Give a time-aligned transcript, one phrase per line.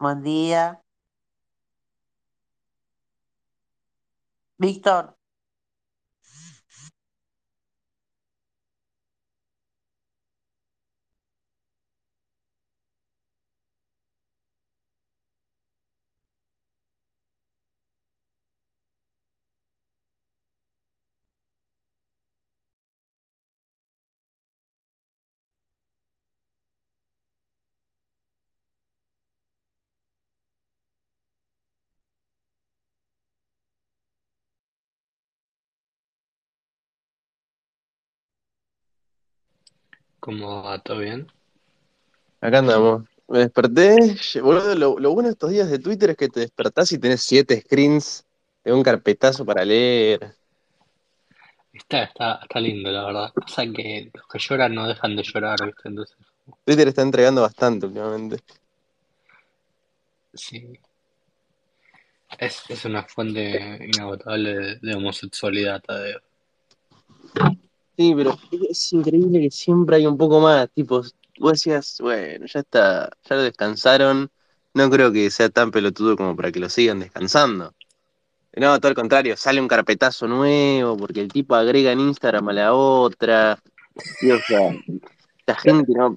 [0.00, 0.82] Buen día.
[4.58, 5.17] Víctor,
[40.28, 40.78] ¿Cómo va?
[40.80, 41.26] ¿Todo bien?
[42.42, 43.04] Acá andamos.
[43.28, 43.96] Me desperté,
[44.42, 47.22] boludo, lo, lo bueno de estos días de Twitter es que te despertás y tenés
[47.22, 48.26] siete screens
[48.62, 50.34] de un carpetazo para leer.
[51.72, 53.32] Está, está, está lindo, la verdad.
[53.32, 55.88] Pasa que los que lloran no dejan de llorar, ¿viste?
[55.88, 56.16] Entonces,
[56.66, 58.36] Twitter está entregando bastante últimamente.
[60.34, 60.78] sí,
[62.38, 66.20] es, es una fuente inagotable de, de homosexualidad, Tadeo.
[67.98, 68.38] Sí, pero
[68.70, 70.70] es increíble que siempre hay un poco más.
[70.70, 71.02] Tipo,
[71.40, 74.30] vos decías, bueno, ya está, ya lo descansaron.
[74.72, 77.74] No creo que sea tan pelotudo como para que lo sigan descansando.
[78.54, 82.52] No, todo al contrario, sale un carpetazo nuevo porque el tipo agrega en Instagram a
[82.52, 83.58] la otra.
[84.22, 84.76] Y, o sea,
[85.46, 86.16] la gente no.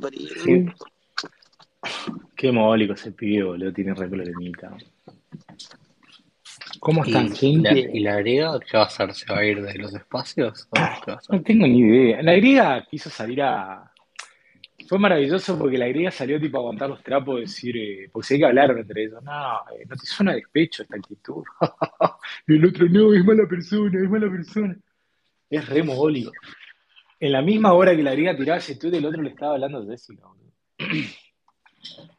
[2.36, 4.78] Qué, mogólico ese pibe, boludo, tiene re problemita.
[6.82, 7.92] ¿Cómo están, ¿Y, y la, gente?
[7.94, 9.14] y la griega qué va a hacer?
[9.14, 10.68] ¿Se va a ir de los espacios?
[10.72, 11.36] ¿O qué va a hacer?
[11.36, 12.24] No tengo ni idea.
[12.24, 13.92] La griega quiso salir a...
[14.88, 18.28] Fue maravilloso porque la griega salió tipo a aguantar los trapos y decir, eh, porque
[18.28, 19.22] se hay que hablar entre ellos.
[19.22, 21.44] No, eh, no te suena despecho esta actitud.
[22.48, 24.76] Y el otro, no, es mala persona, es mala persona.
[25.52, 26.32] Es re mogólico.
[27.20, 29.86] En la misma hora que la griega tiraba tweet, el otro le estaba hablando a
[29.86, 30.52] Jessica, boludo.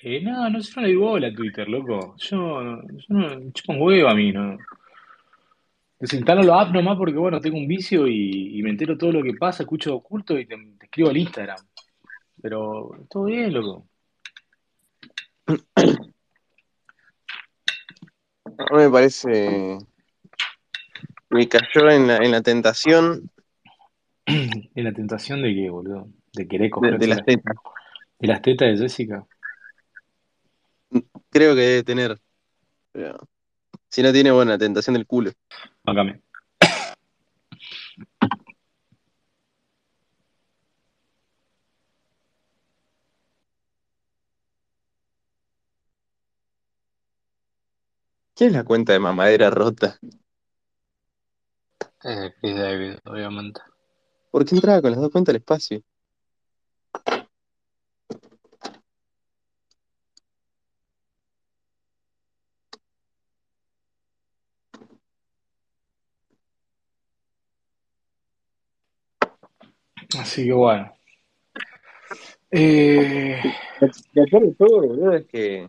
[0.00, 2.14] Eh, no, no, yo no le bola a Twitter, loco.
[2.18, 4.56] Yo, yo no, chupa un huevo a mí, ¿no?
[5.98, 9.22] Desinstalo la app nomás porque, bueno, tengo un vicio y, y me entero todo lo
[9.22, 11.58] que pasa, escucho oculto y te, te escribo al Instagram.
[12.40, 13.88] Pero todo bien, loco.
[18.70, 19.78] No me parece.
[21.30, 23.30] Me cayó en la, en la tentación
[24.74, 26.08] En la tentación de qué, boludo.
[26.34, 27.56] De querer de, cogerse de las, tetas.
[28.18, 29.26] de las tetas de Jessica.
[31.30, 32.20] Creo que debe tener.
[32.92, 33.18] Pero
[33.88, 35.32] si no tiene, bueno, la tentación del culo.
[35.84, 36.22] Bácame.
[48.34, 49.98] ¿Quién es la cuenta de mamadera rota?
[52.04, 53.60] Eh, Chris David, obviamente.
[54.30, 55.82] ¿Por qué entraba con las dos cuentas al espacio?
[70.28, 70.92] Así que bueno.
[72.50, 73.40] Eh,
[74.12, 75.68] Lo peor de todo, boludo, es que,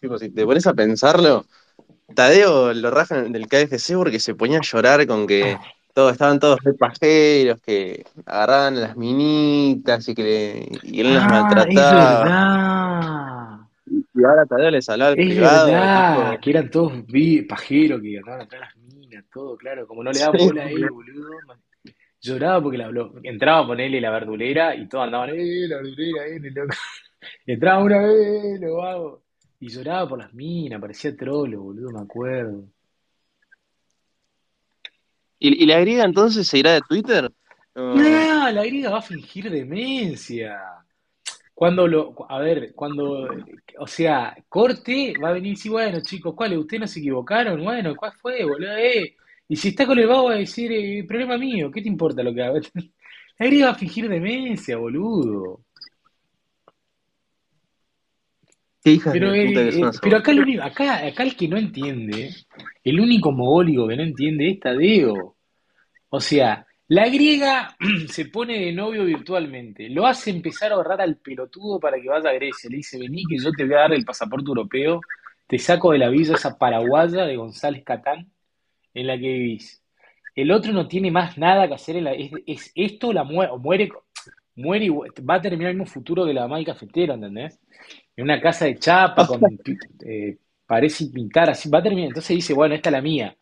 [0.00, 1.44] tipo, si te pones a pensarlo,
[2.14, 5.58] Tadeo lo rajan del KFC porque se ponía a llorar con que
[5.94, 11.24] todos estaban todos pajeros, que agarraban a las minitas y que le- y él las
[11.24, 12.24] Ah, es maltrataba.
[12.24, 13.60] verdad.
[14.14, 16.92] Y ahora Tadeo les hablaba al Es privado, verdad, tipo, que eran todos
[17.48, 20.90] pajeros que andaban atrás las minas, todo, claro, como no le sí, bola a él,
[20.90, 21.60] boludo, man.
[22.20, 23.14] Lloraba porque la habló.
[23.22, 26.74] Entraba a ponerle la verdulera y todos andaban, eh, la verdulera, eh, loco.
[27.46, 29.22] Entraba una vez, lo hago.
[29.60, 32.64] Y lloraba por las minas, parecía trolo, boludo, me acuerdo.
[35.38, 37.30] ¿Y, y la griega entonces se irá de Twitter?
[37.74, 38.50] No.
[38.50, 40.60] La griega va a fingir demencia.
[41.54, 43.28] Cuando lo, a ver, cuando,
[43.78, 46.56] o sea, corte, va a venir y decir, bueno, chicos, ¿cuál?
[46.56, 47.62] ¿Ustedes no se equivocaron?
[47.62, 48.76] Bueno, ¿cuál fue, boludo?
[48.76, 49.14] Eh?
[49.50, 52.22] Y si está con el vago va a decir, eh, problema mío, ¿qué te importa
[52.22, 52.60] lo que haga?
[53.36, 55.64] La griega va a fingir demencia, boludo.
[58.80, 61.24] Qué Pero, de puta eh, que son eh, esas pero acá, el único, acá, acá
[61.24, 62.30] el que no entiende,
[62.84, 65.36] el único mogólico que no entiende es Tadeo.
[66.10, 67.76] O sea, la griega
[68.08, 72.30] se pone de novio virtualmente, lo hace empezar a ahorrar al pelotudo para que vaya
[72.30, 72.70] a Grecia.
[72.70, 75.00] Le dice, vení que yo te voy a dar el pasaporte europeo,
[75.48, 78.30] te saco de la villa esa paraguaya de González Catán
[78.94, 79.82] en la que vivís.
[80.34, 83.52] El otro no tiene más nada que hacer, en la- es, es esto la muere,
[83.52, 83.88] o muere,
[84.56, 87.58] muere y va a terminar el mismo futuro que la mamá del cafetero, ¿entendés?
[88.16, 89.40] En una casa de chapa con
[90.04, 92.08] eh, pared sin pintar, así va a terminar.
[92.08, 93.36] Entonces dice, bueno, esta es la mía.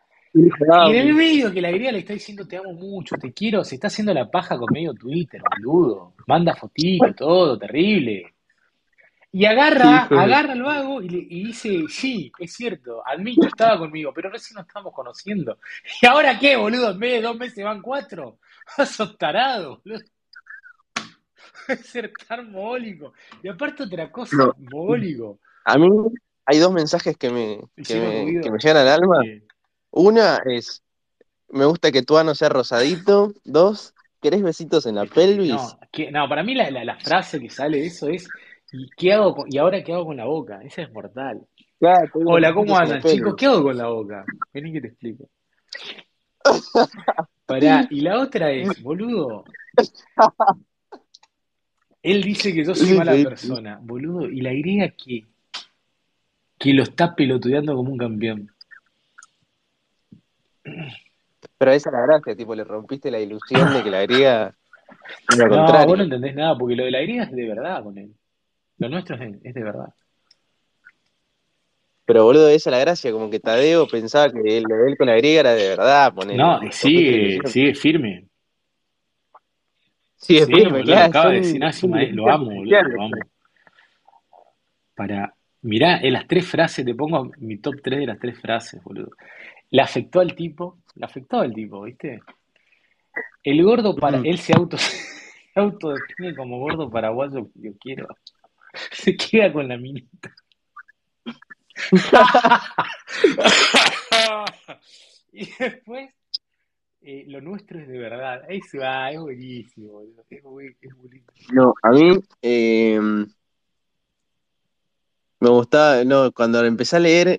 [0.76, 3.64] Y en el medio que la griega le está diciendo te amo mucho, te quiero,
[3.64, 6.14] se está haciendo la paja con medio Twitter, boludo.
[6.26, 8.34] Manda fotitos, todo, terrible.
[9.38, 13.78] Y agarra, de- agarra al vago y, le- y dice, sí, es cierto, admito, estaba
[13.78, 15.58] conmigo, pero recién nos estamos conociendo.
[16.02, 16.90] ¿Y ahora qué, boludo?
[16.90, 18.40] En vez de dos meses van cuatro.
[18.84, 20.02] Sos tarado, boludo.
[21.66, 23.12] Puede ser tan mogólico.
[23.42, 24.54] Y aparte otra cosa, No.
[24.58, 25.38] mogólico.
[25.64, 25.88] A mí
[26.44, 29.20] hay dos mensajes que me, que me, que me llegan al alma.
[29.90, 30.82] Una es,
[31.50, 33.32] me gusta que tu ano sea rosadito.
[33.44, 35.52] Dos, ¿querés besitos en la pelvis?
[35.52, 38.28] no, que- no, para mí la, la- la frase que sale de eso es,
[38.72, 40.60] ¿y qué hago con- y ahora qué hago con la boca?
[40.62, 41.40] Esa es mortal.
[41.78, 43.34] Claro, Hola, ¿cómo andan, chicos?
[43.36, 44.24] ¿Qué hago con la boca?
[44.52, 45.28] Vení que te explico.
[47.46, 49.44] Pará, y la otra es, boludo.
[52.02, 54.28] Él dice que yo soy mala persona, boludo.
[54.28, 55.26] ¿Y la griega qué?
[56.58, 58.50] Que lo está pelotudeando como un campeón.
[61.58, 64.54] Pero esa es la gracia, tipo, le rompiste la ilusión de que la griega
[65.36, 65.86] No, contrario.
[65.86, 68.12] vos no entendés nada, porque lo de la griega es de verdad con él.
[68.78, 69.92] Lo nuestro es de, es de verdad.
[72.04, 74.96] Pero boludo, esa es la gracia, como que Tadeo pensaba que él, lo de él
[74.96, 76.38] con la griega era de verdad, ponele.
[76.38, 77.52] No, y sigue, ilusión.
[77.52, 78.24] sigue firme.
[80.16, 83.02] Sí, Sí, después boludo, claro, acaba de decir, "Ah, sí, maestro, lo amo, boludo, lo
[83.02, 83.16] amo.
[84.94, 88.82] Para, mirá, en las tres frases, te pongo mi top 3 de las tres frases,
[88.82, 89.10] boludo.
[89.70, 92.20] Le afectó al tipo, le afectó al tipo, ¿viste?
[93.44, 94.26] El gordo para, Mm.
[94.26, 94.76] él se auto,
[95.54, 98.08] se autodefine como gordo paraguayo yo quiero.
[98.92, 100.34] Se queda con la minita.
[105.30, 106.10] Y después,
[107.02, 108.42] eh, lo nuestro es de verdad.
[108.48, 110.24] Eso, ah, es buenísimo, boludo.
[110.28, 111.28] Es, muy- es buenísimo.
[111.52, 112.98] No, a mí eh,
[115.40, 117.38] me gustaba, no, cuando empecé a leer,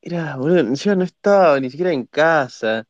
[0.00, 2.86] era, boludo, yo no estaba ni siquiera en casa.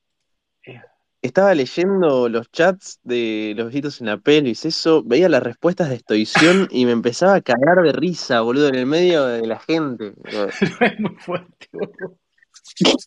[1.23, 5.95] Estaba leyendo los chats de los besitos en la pelvis, eso, veía las respuestas de
[5.95, 10.15] estoición y me empezaba a cagar de risa, boludo, en el medio de la gente.
[10.17, 10.49] Boludo.
[10.81, 12.19] no es muy fuerte, boludo.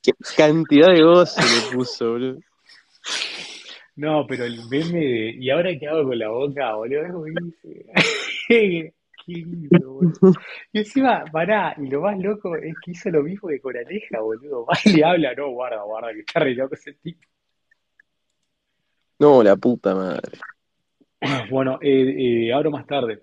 [0.01, 2.39] Qué cantidad de gozo le puso, boludo.
[3.97, 5.35] No, pero el meme de.
[5.37, 7.05] ¿Y ahora qué hago con la boca, boludo?
[7.05, 7.93] Es buenísimo.
[8.47, 8.93] Qué
[9.33, 10.33] lindo, boludo.
[10.71, 14.21] Y encima, pará, y lo más loco es que hizo lo mismo que con Aleja,
[14.21, 14.65] boludo.
[14.65, 17.27] Va y le habla, no, guarda, guarda, que está re loco ese tipo.
[19.19, 20.39] No, la puta madre.
[21.49, 23.19] Bueno, eh, eh, abro más tarde.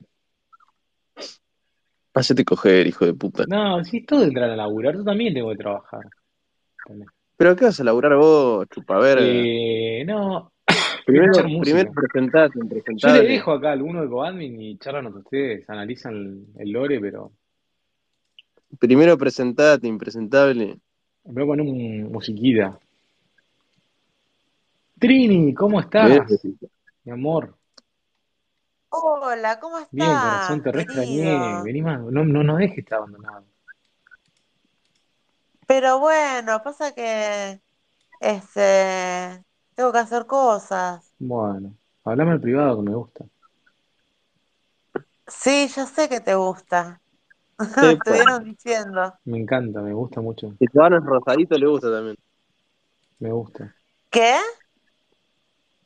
[2.14, 3.44] Hacete coger, hijo de puta.
[3.46, 6.00] No, si es todo entrar a laburar, yo también tengo que trabajar.
[6.84, 7.08] También.
[7.36, 9.24] ¿Pero qué vas a laburar vos, chupaverga?
[9.24, 10.52] Eh, no,
[11.06, 12.58] primero, primero presentate,
[12.96, 16.70] Yo le dejo acá a alguno de Coadmin y charlan entre ustedes, analizan el, el
[16.70, 17.32] lore, pero
[18.78, 20.78] Primero presentate, impresentable.
[21.24, 22.78] me voy a poner un musiquita.
[25.02, 26.44] Trini, ¿cómo estás?
[27.02, 27.56] Mi amor.
[28.90, 31.62] Hola, ¿cómo Bien, corazón, estás, te re?
[31.64, 33.44] Vení más, no, no nos dejes estar abandonado.
[35.66, 37.60] Pero bueno, pasa que
[38.20, 39.44] este
[39.74, 41.12] tengo que hacer cosas.
[41.18, 43.24] Bueno, hablame al privado que me gusta.
[45.26, 47.02] Sí, ya sé que te gusta.
[47.58, 49.14] Estuvieron diciendo.
[49.24, 50.54] Me encanta, me gusta mucho.
[50.60, 52.16] Si tu ano es rosadito, le gusta también.
[53.18, 53.74] Me gusta.
[54.10, 54.36] ¿Qué?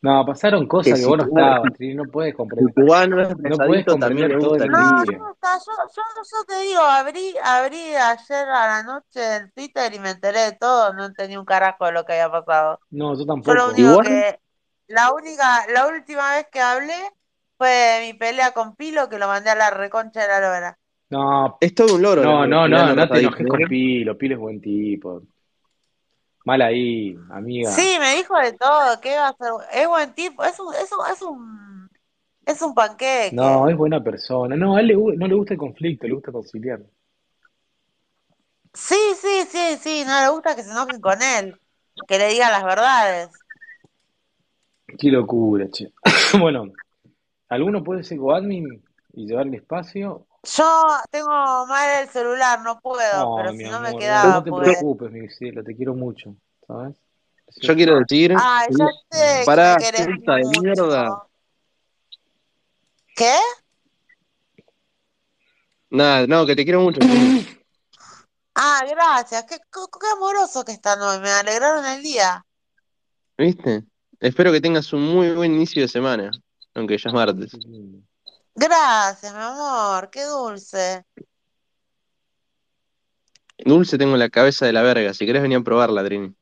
[0.07, 2.75] No, pasaron cosas Que que si vos no estabas, no puedes comprender.
[2.75, 6.81] tu ano es No puedes comprender todo el No, no yo, yo, yo te digo,
[6.81, 11.37] abrí, abrí ayer a la noche el Twitter y me enteré de todo, no entendí
[11.37, 12.79] un carajo de lo que había pasado.
[12.91, 13.67] No, yo lo tampoco.
[13.67, 14.39] único Igual, que,
[14.87, 17.11] la única, la última vez que hablé
[17.59, 20.79] fue de mi pelea con Pilo, que lo mandé a la reconcha de la lora.
[21.11, 22.23] No, es todo un loro.
[22.23, 23.61] no, no, no, ano no te enojes con.
[23.69, 24.17] Pilo.
[24.17, 25.23] Pilo es buen tipo.
[26.47, 27.73] Mal ahí, amiga.
[27.73, 30.93] Sí, me dijo de todo, que iba a ser, es buen tipo, es un, es
[30.93, 31.91] un, es un,
[32.47, 33.35] es un panqueque.
[33.35, 34.55] No, es buena persona.
[34.55, 36.83] No, a él le no le gusta el conflicto, le gusta conciliar.
[38.73, 41.61] Sí, sí, sí, sí, no le gusta que se enojen con él,
[42.07, 43.31] que le digan las verdades.
[44.87, 45.93] Qué locura, che.
[46.39, 46.71] Bueno,
[47.49, 48.85] ¿alguno puede ser coadmin
[49.15, 50.29] y llevar el espacio?
[50.55, 54.53] Yo tengo mal el celular, no puedo, pero si no me amor, quedaba, no te
[54.53, 56.37] preocupes, mi cielo, te quiero mucho,
[56.67, 56.97] ¿sabes?
[57.57, 61.27] Yo quiero decir, Ay, ya sé que querés puta de mierda.
[63.15, 63.37] ¿Qué?
[65.91, 67.01] nada, no, que te quiero mucho.
[68.59, 72.43] Ah, gracias, qué, qué, qué amoroso que están hoy, me alegraron el día.
[73.37, 73.85] ¿Viste?
[74.19, 76.31] Espero que tengas un muy buen inicio de semana,
[76.75, 77.53] aunque ya es martes.
[78.57, 81.05] Gracias, mi amor, qué dulce.
[83.59, 86.35] Dulce tengo la cabeza de la verga, si querés venir a probarla, Trini.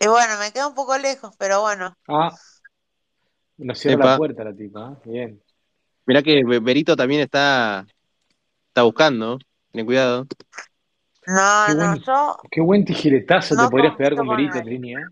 [0.00, 1.94] Y bueno, me queda un poco lejos, pero bueno.
[2.08, 2.30] Ah,
[3.58, 4.12] nos cierra Epa.
[4.12, 5.10] la puerta la tipa, ¿eh?
[5.10, 5.42] Bien.
[6.06, 7.86] Mirá que Be- Berito también está
[8.68, 9.38] está buscando.
[9.72, 10.26] Ten cuidado.
[11.26, 14.62] No, Qué no, buen, yo qué buen tijeretazo te podrías pegar con nadie.
[14.62, 15.04] Trini, ¿eh?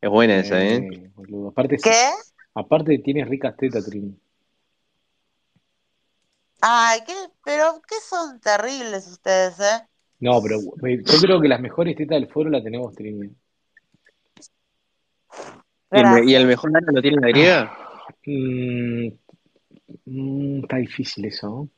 [0.00, 0.88] Es buena esa, ¿eh?
[0.92, 1.48] Eh, boludo.
[1.48, 2.10] Aparte, ¿Qué?
[2.54, 4.16] aparte tienes ricas tetas, Trini.
[6.60, 9.86] Ay, qué, pero qué son terribles ustedes, ¿eh?
[10.20, 13.30] No, pero yo creo que las mejores tetas del foro las tenemos, Trini.
[15.90, 17.78] ¿Y el, y mejor ano lo tiene la griega?
[18.26, 19.08] Mm,
[20.04, 21.68] mm, está difícil eso, ¿no?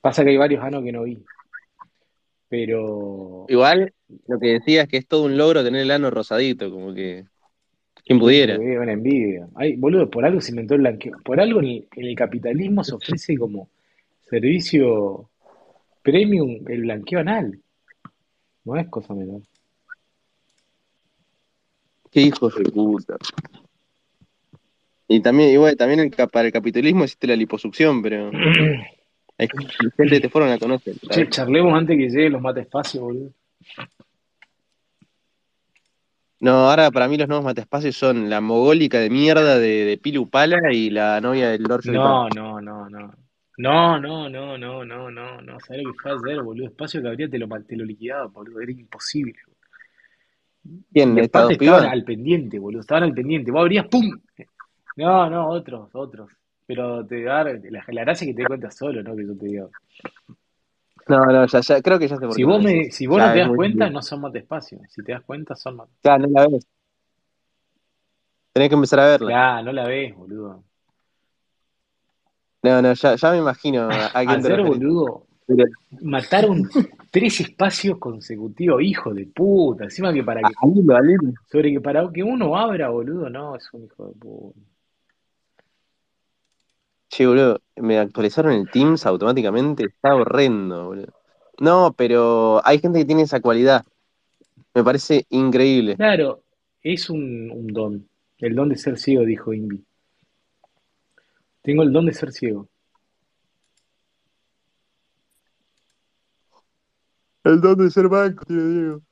[0.00, 1.22] Pasa que hay varios anos que no vi.
[2.48, 3.94] Pero, Igual,
[4.26, 7.24] lo que decía es que es todo un logro tener el ano rosadito, como que.
[8.04, 8.56] ¿Quién ¿Quién pudiera?
[8.56, 8.78] puede?
[8.78, 9.48] Una envidia.
[9.54, 11.16] Ay, boludo, por algo se inventó el blanqueo.
[11.24, 13.68] Por algo en el, en el capitalismo se ofrece como
[14.28, 15.28] servicio
[16.02, 17.58] premium el blanqueo anal.
[18.64, 19.42] No es cosa menor.
[22.10, 23.16] Qué hijos de puta.
[25.08, 28.30] Y también, igual, también el, para el capitalismo existe la liposucción, pero
[29.38, 30.92] hay gente de este foro no la conoce.
[30.92, 31.30] Che, ¿sabes?
[31.30, 33.30] charlemos antes que lleguen los mata espacios, boludo.
[36.42, 40.28] No, ahora para mí los nuevos mataespacios son la mogólica de mierda de, de Pilu
[40.28, 43.14] Pala y la novia del Lord No, no, no, no.
[43.58, 45.60] No, no, no, no, no, no, no.
[45.60, 46.66] ¿Sabes lo que fue ayer, boludo?
[46.66, 48.60] Espacio que habría te lo, te lo liquidaba, boludo.
[48.60, 49.38] Era imposible.
[50.92, 51.16] ¿Quién?
[51.16, 52.80] Y ¿Estas aparte dos estaban al pendiente, boludo.
[52.80, 53.52] Estaban al pendiente.
[53.52, 54.18] Vos abrías, ¡pum!
[54.96, 56.28] No, no, otros, otros.
[56.66, 59.14] Pero te da, la, la gracia es que te des cuenta solo, ¿no?
[59.14, 59.70] Que yo te digo.
[61.08, 63.26] No, no, ya, ya, creo que ya sé por Si vos, me si vos Ya
[63.26, 64.80] no te das cuenta, no son mate espacio.
[64.88, 65.92] Si te das cuenta, son mate.
[66.04, 66.66] Ya, no la ves.
[68.52, 69.30] Tenés que empezar a verla.
[69.30, 70.62] Ya, no la ves, boludo.
[72.62, 74.64] No, no, ya, ya me imagino a, quién referís.
[74.64, 75.64] boludo, Pero
[76.02, 76.68] mataron
[77.10, 79.84] tres espacios consecutivos, hijo de puta.
[79.84, 80.54] Encima que para que,
[81.50, 84.60] sobre que para que uno abra, boludo, no, es un hijo de puta.
[87.12, 91.12] Che, boludo, me actualizaron el Teams automáticamente, está horrendo, boludo.
[91.60, 93.84] No, pero hay gente que tiene esa cualidad.
[94.72, 95.94] Me parece increíble.
[95.96, 96.42] Claro,
[96.82, 98.08] es un, un don.
[98.38, 99.84] El don de ser ciego, dijo Invi.
[101.60, 102.66] Tengo el don de ser ciego.
[107.44, 109.02] El don de ser banco, tío Diego.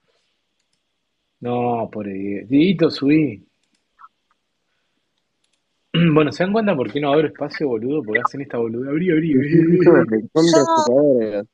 [1.40, 3.47] No, por Dieguito, subí.
[6.14, 8.02] Bueno, ¿se dan cuenta por qué no abro espacio, boludo?
[8.02, 8.90] Porque hacen esta boluda.
[8.90, 9.35] Abrí, abrí.
[9.35, 11.45] Verga.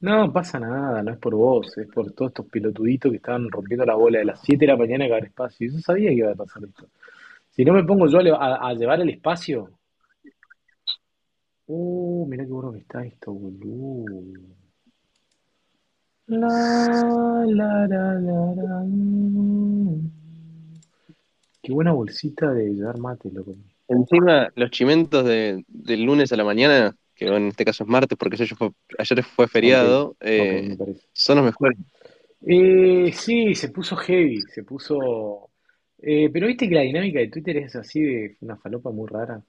[0.00, 3.86] no pasa nada, no es por vos, es por todos estos pelotuditos que estaban rompiendo
[3.86, 5.70] la bola de las 7 de la mañana que abre espacio.
[5.70, 6.88] Yo sabía que iba a pasar esto.
[7.50, 9.70] Si no me pongo yo a, le- a- a llevar el espacio.
[11.66, 14.22] Uh, mirá qué bueno que está esto, boludo.
[16.40, 16.50] La,
[17.58, 18.78] la, la, la, la.
[21.60, 23.56] Qué buena bolsita de llevar mate, loco.
[23.88, 28.16] Encima, los chimentos de, del lunes a la mañana, que en este caso es martes,
[28.18, 30.78] porque ayer fue, ayer fue Ok, feriado, ok, eh,
[31.12, 31.78] son los mejores.
[32.44, 35.50] Eh, sí, se puso heavy, se puso...
[35.98, 39.42] eh, pero viste que la dinámica de Twitter es así de una falopa muy rara.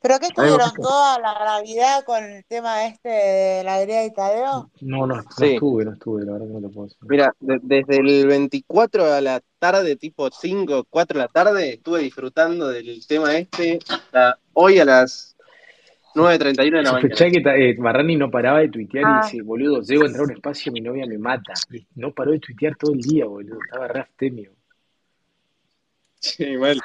[0.00, 4.70] ¿Pero qué tuvieron toda la gravedad con el tema este de la griega y Tadeo?
[4.80, 5.54] No, no, no Sí.
[5.54, 6.98] estuve, no estuve, la verdad que no te puedo decir.
[7.02, 12.00] Mira, de- desde el 24 a la tarde, tipo 5, 4 de la tarde, estuve
[12.00, 15.36] disfrutando del tema este hasta hoy a las
[16.14, 17.14] 9.31 de la mañana.
[17.30, 20.22] que ta- eh, Barrani no paraba de tuitear y Ah, dice, boludo, llego a entrar
[20.22, 21.54] a un espacio y mi novia me mata.
[21.70, 24.50] Y no paró de tuitear todo el día, boludo, estaba re abstemio.
[26.20, 26.78] Sí, mal.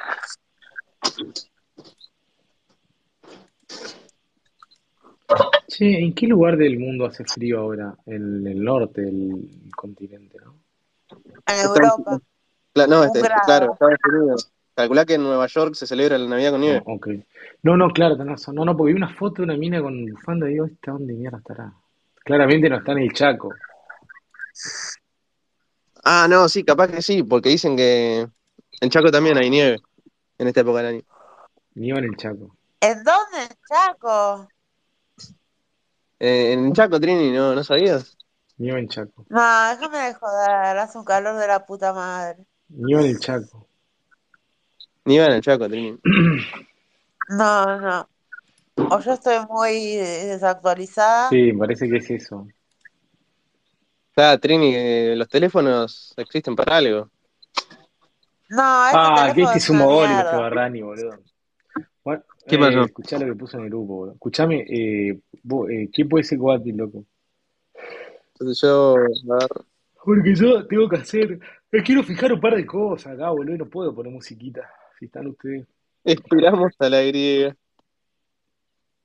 [5.67, 7.93] Che, ¿en qué lugar del mundo hace frío ahora?
[8.05, 10.55] En el norte del continente, ¿no?
[11.47, 12.19] en Europa,
[12.87, 13.73] no, este, claro.
[13.73, 14.51] Estados Unidos.
[14.75, 16.83] Calculá que en Nueva York se celebra la Navidad con No, nieve.
[16.85, 17.07] ok.
[17.63, 18.55] No, no, claro, tenés razón.
[18.55, 21.13] No, no, porque vi una foto de una mina con bufanda y digo, ¿esta dónde
[21.13, 21.73] mierda estará?
[22.23, 23.53] Claramente no está en el Chaco.
[26.03, 28.27] Ah, no, sí, capaz que sí, porque dicen que
[28.81, 29.79] en Chaco también hay nieve
[30.37, 31.01] en esta época del año.
[31.75, 32.56] Ni iba en el Chaco.
[32.81, 33.41] ¿En dónde?
[33.43, 34.47] ¿En Chaco?
[36.19, 38.17] Eh, en Chaco, Trini, ¿no, no sabías?
[38.57, 39.25] Ni iba en Chaco.
[39.29, 42.45] No, déjame de joder, hace un calor de la puta madre.
[42.69, 43.67] Ni iba en el Chaco.
[45.05, 45.99] Ni en Chaco, Trini.
[47.29, 48.09] No, no.
[48.89, 51.29] O yo estoy muy desactualizada.
[51.29, 52.47] Sí, parece que es eso.
[54.13, 57.09] Claro, Trini, eh, los teléfonos existen para algo.
[58.49, 60.35] No, este Ah, que teléfono este es un mogólico, este.
[60.37, 61.19] Barrani, boludo.
[62.47, 62.81] ¿Qué eh, pasó?
[62.81, 64.13] escuchá lo que puso en el grupo, boludo.
[64.13, 67.05] Escuchame, eh, vos, eh, ¿quién puede ser Coati, loco?
[68.33, 68.95] Entonces yo,
[70.03, 71.39] Porque yo tengo que hacer.
[71.71, 74.69] Me quiero fijar un par de cosas acá, boludo, y no puedo poner musiquita.
[74.97, 75.67] si están ustedes.
[76.03, 77.55] Esperamos a la griega.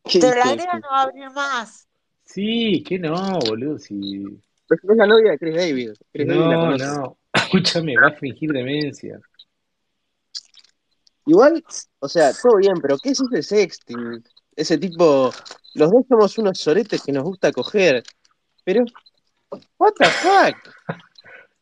[0.05, 1.89] Pero la griega no va a abrir más.
[2.25, 4.25] Sí, que no, boludo, si...
[4.69, 5.91] Pero Es la novia de Chris David.
[6.13, 7.19] Chris David la No, no.
[7.33, 9.21] Escúchame, va a fingir demencia.
[11.27, 11.65] Igual,
[12.01, 14.23] o sea, todo bien, pero ¿qué es ese sexting?
[14.57, 15.31] Ese tipo,
[15.75, 18.03] los dos somos unos soretes que nos gusta coger.
[18.65, 18.85] Pero,
[19.79, 20.57] what the fuck?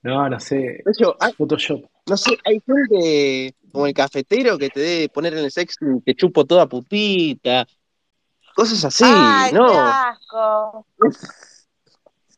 [0.02, 0.56] No, no sé.
[0.56, 1.84] De hecho, hay- Photoshop.
[2.08, 6.14] no sé, hay gente como el cafetero que te debe poner en el sexting, te
[6.14, 7.66] chupo toda putita.
[8.54, 9.68] Cosas así, Ay, qué no.
[9.80, 10.86] asco.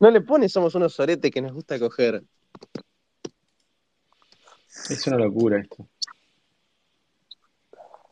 [0.01, 2.25] No le pones somos unos soretes que nos gusta coger.
[4.91, 5.87] Es una locura esto.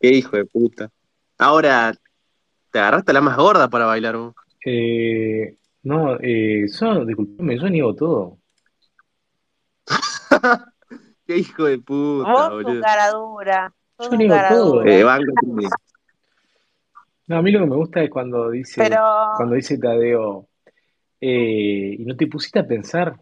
[0.00, 0.90] Qué hijo de puta.
[1.38, 1.94] Ahora,
[2.70, 4.34] te agarraste a la más gorda para bailar vos.
[4.64, 8.38] Eh, no, eh, yo, disculpame, yo niego todo.
[11.26, 12.80] Qué hijo de puta, Vos tu boludo.
[12.80, 13.74] cara dura.
[13.98, 14.84] Yo niego todo.
[14.84, 15.32] Eh, banco.
[17.26, 19.02] No, a mí lo que me gusta es cuando dice, Pero
[19.36, 20.48] cuando dice Tadeo,
[21.20, 23.20] eh, y no te pusiste a pensar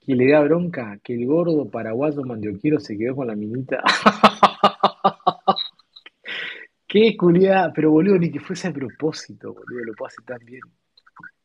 [0.00, 3.82] que le da bronca que el gordo paraguayo mandioquero se quedó con la minita.
[6.96, 10.62] Qué culiada, pero boludo, ni que fuese a propósito, boludo, lo puedo hacer tan bien.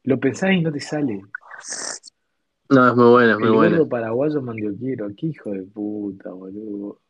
[0.04, 1.22] Lo pensás y no te sale.
[2.70, 7.02] No, es muy buena, es muy gordo paraguayo mandioquero, qué hijo de puta, boludo.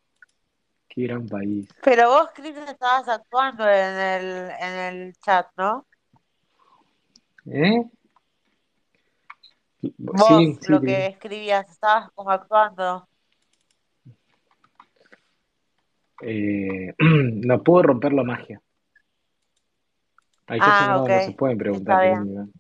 [0.87, 1.69] Qué gran país.
[1.83, 5.85] Pero vos, Chris, estabas actuando en el, en el chat, ¿no?
[7.45, 7.83] ¿Eh?
[9.99, 10.85] Vos, Sí, sí, lo sí.
[10.87, 13.07] que escribías, estabas como actuando.
[16.21, 18.61] Eh, no puedo romper la magia.
[20.47, 21.09] Hay cosas que Ah, no, ok.
[21.09, 22.05] no se pueden preguntar.
[22.05, 22.37] Está bien.
[22.37, 22.53] un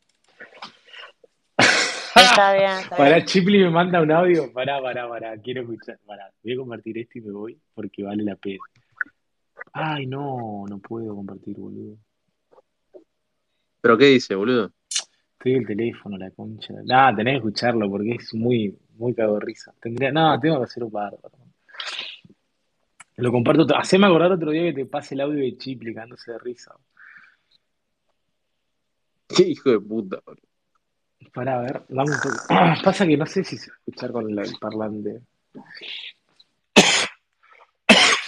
[2.15, 3.25] Está bien, está Pará, bien.
[3.25, 4.51] Chipli me manda un audio.
[4.53, 5.37] Pará, pará, pará.
[5.37, 5.99] Quiero escuchar.
[6.05, 8.59] Pará, voy a compartir esto y me voy porque vale la pena.
[9.73, 11.97] Ay, no, no puedo compartir, boludo.
[13.81, 14.71] ¿Pero qué dice, boludo?
[15.33, 16.73] Estoy el teléfono, la concha.
[16.85, 19.73] Nada, tenés que escucharlo porque es muy, muy cago de risa.
[19.81, 21.31] Tendría, no, tengo que hacer un bárbaro.
[23.21, 23.63] Lo comparto.
[23.63, 26.75] otro- Haceme acordar otro día que te pase el audio de Chipli cagándose de risa.
[29.27, 30.41] Qué hijo de puta, boludo.
[31.33, 32.81] Para ver, dame un.
[32.83, 35.21] Pasa que no sé si se va a escuchar con el parlante.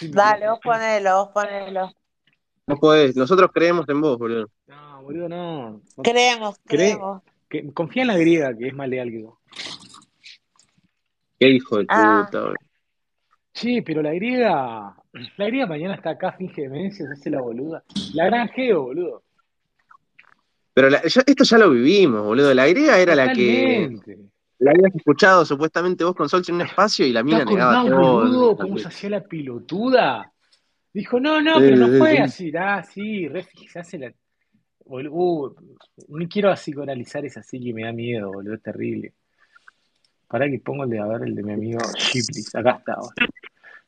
[0.01, 1.91] Dale, vos ponelo, vos ponelo.
[2.67, 4.47] No podés, nosotros creemos en vos, boludo.
[4.67, 5.81] No, boludo, no.
[6.03, 7.21] Creemos, Cree- creemos.
[7.49, 9.37] que- confía en la griega, que es más leal que vos.
[11.39, 12.23] Qué hijo de Ah.
[12.25, 12.55] puta, boludo.
[13.53, 14.95] Sí, pero la griega.
[15.37, 17.83] La griega mañana está acá, finge demencia, se hace la boluda.
[18.13, 19.23] La gran geo, boludo.
[20.73, 22.51] Pero la- ya- esto ya lo vivimos, boludo.
[22.53, 23.95] La griega era la que
[24.57, 27.83] la habías escuchado supuestamente vos con Sol en un espacio y la ¿Te mina negaba
[27.85, 28.13] todo.
[28.21, 30.31] boludo, cómo se hacía la pilotuda?
[30.91, 32.17] Dijo, no, no, pero no fue sí.
[32.17, 32.51] así.
[32.57, 33.27] Ah, sí,
[33.71, 34.13] se hace la.
[34.85, 35.49] Uh,
[36.09, 39.13] no quiero así coralizar esa así que me da miedo, boludo, es terrible.
[40.33, 42.55] Para que pongo el de, a ver, el de mi amigo Chiplis.
[42.55, 43.13] Acá está, boludo.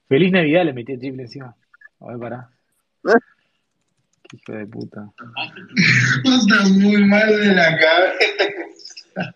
[0.08, 1.55] Feliz Navidad le metí a Chiplis encima.
[2.01, 2.51] A ver, pará.
[4.29, 5.12] Qué hijo de puta.
[6.23, 9.34] Está muy mal de la cabeza.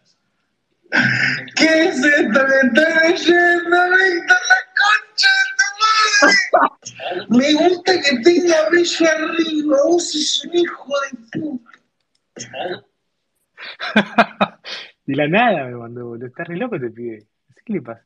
[1.56, 4.42] ¿Qué es esto que está leyendo, Víctor?
[4.52, 7.26] La concha de tu madre.
[7.30, 9.78] Me gusta que tenga brillo arriba.
[9.84, 11.72] Vos sos un hijo de puta.
[15.10, 16.28] De la nada me mandó, boludo.
[16.28, 17.18] Está re loco te pide.
[17.48, 18.04] No sé qué le pasa.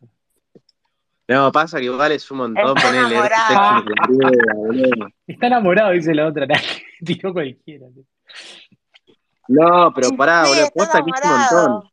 [1.27, 3.85] No, pasa que igual es un montón Está ponerle enamorado.
[5.27, 6.47] Está enamorado, dice la otra.
[7.05, 7.87] Tiró cualquiera.
[9.49, 10.63] No, pero pará, Sí, boludo.
[10.63, 11.89] está Posta que es un montón.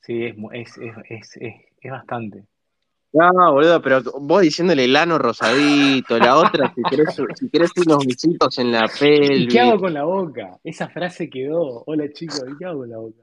[0.00, 2.44] Sí, es, es, es, es, es, es bastante.
[3.14, 8.04] No, boludo, pero vos diciéndole el ano rosadito, la otra, si querés, si querés unos
[8.04, 9.80] besitos en la ¿Y qué hago pelvis.
[9.80, 10.58] con la boca?
[10.62, 11.82] Esa frase quedó.
[11.86, 13.21] Hola chicos, ¿y qué hago con la boca?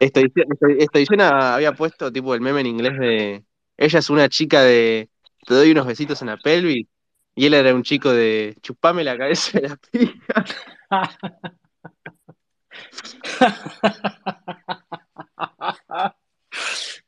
[0.00, 3.44] Esta edición, esta- esta edición había puesto tipo el meme en inglés de
[3.76, 5.10] ella es una chica de
[5.46, 6.86] te doy unos besitos en la pelvis
[7.34, 10.44] y él era un chico de chupame la cabeza de la pija.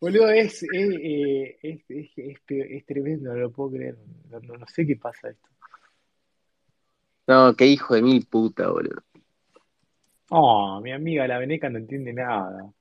[0.01, 3.97] Boludo, es, es, eh, es, tremendo, no lo puedo creer.
[4.31, 5.49] No, no- no sé qué pasa esto.
[7.27, 9.03] No, qué hijo de mil puta, boludo.
[10.31, 12.73] Oh, mi amiga la veneca no entiende nada.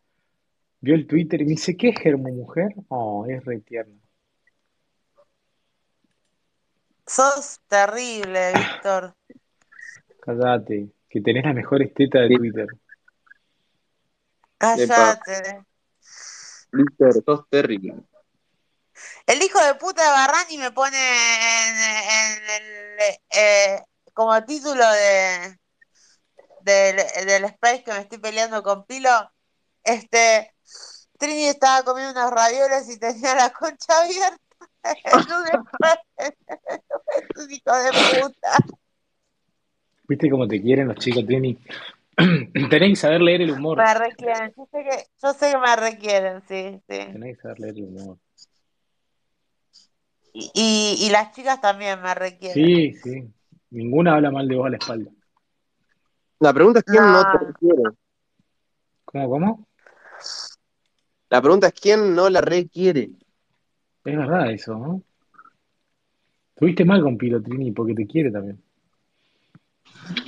[0.79, 2.73] Vio el Twitter y me dice, ¿qué es germo mujer?
[2.89, 3.99] Oh, es re tierno.
[7.05, 9.15] Sos terrible, Víctor.
[10.21, 12.35] Cállate, que tenés la mejor esteta de.
[12.35, 12.67] Twitter.
[14.57, 15.65] Cállate.
[16.71, 17.95] Víctor, sos terrible.
[19.25, 22.99] El hijo de puta de Barrani me pone en, en el,
[23.35, 25.57] eh, como título de
[26.63, 29.09] del, del Space que me estoy peleando con Pilo.
[29.83, 30.51] Este,
[31.17, 34.37] Trini estaba comiendo unos ravioles y tenía la concha abierta.
[34.83, 35.13] Es
[37.37, 38.57] un hijo de puta.
[40.09, 41.57] ¿Viste cómo te quieren los chicos, Trini?
[42.69, 43.77] Tenés que saber leer el humor.
[43.77, 44.53] Me requieren.
[44.57, 46.97] Yo sé que, yo sé que me requieren, sí, sí.
[47.13, 48.17] Tenés que saber leer el humor.
[50.33, 52.65] Y, y, y las chicas también me requieren.
[52.65, 53.33] Sí, sí.
[53.69, 55.11] Ninguna habla mal de vos a la espalda.
[56.43, 57.31] La pregunta es quién no No.
[57.31, 57.83] te requiere.
[59.05, 59.67] ¿Cómo, cómo?
[61.29, 63.11] La pregunta es quién no la requiere.
[64.03, 65.01] Es verdad eso, ¿no?
[66.55, 68.61] Tuviste mal con Pilo, Trini, porque te quiere también.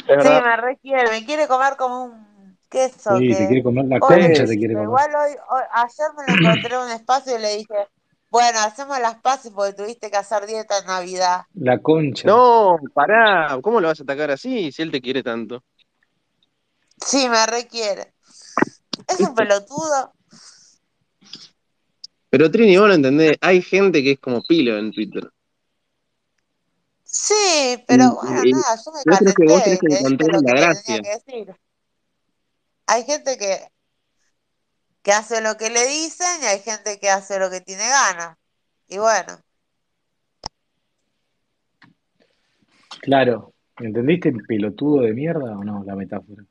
[0.07, 1.09] Sí, me requiere.
[1.11, 4.73] Me quiere comer como un queso Sí, te que quiere comer la concha, te quiere
[4.73, 4.87] comer.
[4.87, 7.87] igual hoy, hoy- ayer me lo encontré en un espacio y le dije,
[8.29, 11.41] bueno, hacemos las paces porque tuviste que hacer dieta en Navidad.
[11.55, 12.25] La concha.
[12.29, 13.59] No, pará.
[13.61, 15.61] ¿Cómo lo vas a atacar así si él te quiere tanto?
[17.05, 18.13] Sí, me requiere.
[19.07, 19.35] Es un ¿Viste?
[19.35, 20.13] pelotudo.
[22.29, 23.37] Pero Trini, vos no entendés.
[23.41, 25.29] Hay gente que es como pilo en Twitter.
[27.03, 27.33] Sí,
[27.77, 30.31] Y, pero bueno, y- nada, yo me yo creo que vos calenté tenés que encontrar
[30.33, 31.01] lo la gracia.
[31.01, 31.55] que decir.
[32.87, 33.67] Hay gente que,
[35.03, 38.37] que hace lo que le dicen y hay gente que hace lo que tiene ganas.
[38.87, 39.39] Y bueno,
[43.01, 43.53] Claro.
[43.77, 45.83] ¿Entendiste el pelotudo de mierda o no?
[45.85, 46.43] La metáfora.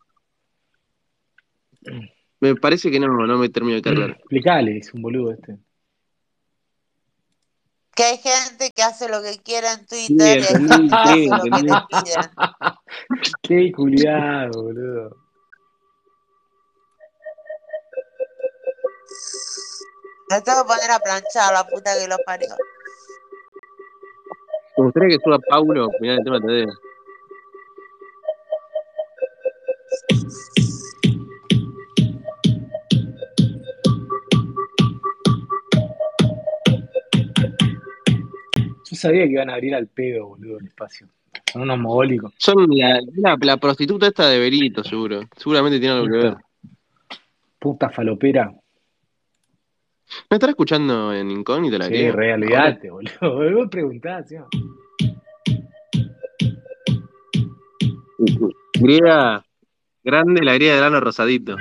[2.41, 4.11] Me parece que no, no me termino de cargar.
[4.11, 5.57] Explicale, es un boludo este.
[7.97, 10.91] que hay gente que hace lo que quiere en Sí, Twitter y hay entendí, gente
[10.91, 11.85] que hace sí, lo que le entendí.
[11.89, 13.33] piden.
[13.43, 15.17] Qué culiado, boludo.
[20.31, 22.49] Me tengo que poner a planchar la puta que lo parió.
[24.77, 26.67] Me gustaría que suba Paulo opinar el tema de
[38.95, 41.09] Yo sabía que iban a abrir al pedo, boludo, el espacio.
[41.53, 42.33] Son unos mogólicos.
[42.39, 45.23] Son la, la, la prostituta esta de Berito, seguro.
[45.37, 46.37] Seguramente tiene algo que ver.
[47.59, 48.53] Puta, falopera.
[50.31, 52.13] ¿Me estará escuchando en incógnito la Sí, griega?
[52.15, 52.45] re, Ahora.
[52.47, 53.51] olvidate, boludo.
[53.57, 54.37] Vos preguntás, ¿sí?
[58.75, 59.45] Griega
[60.05, 61.57] grande, la griega de lano rosadito.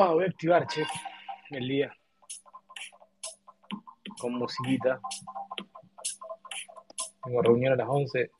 [0.00, 0.86] Oh, voy a activar, che,
[1.50, 1.92] el día.
[4.20, 5.00] Con musiquita.
[7.24, 8.30] Tengo reunión a las 11.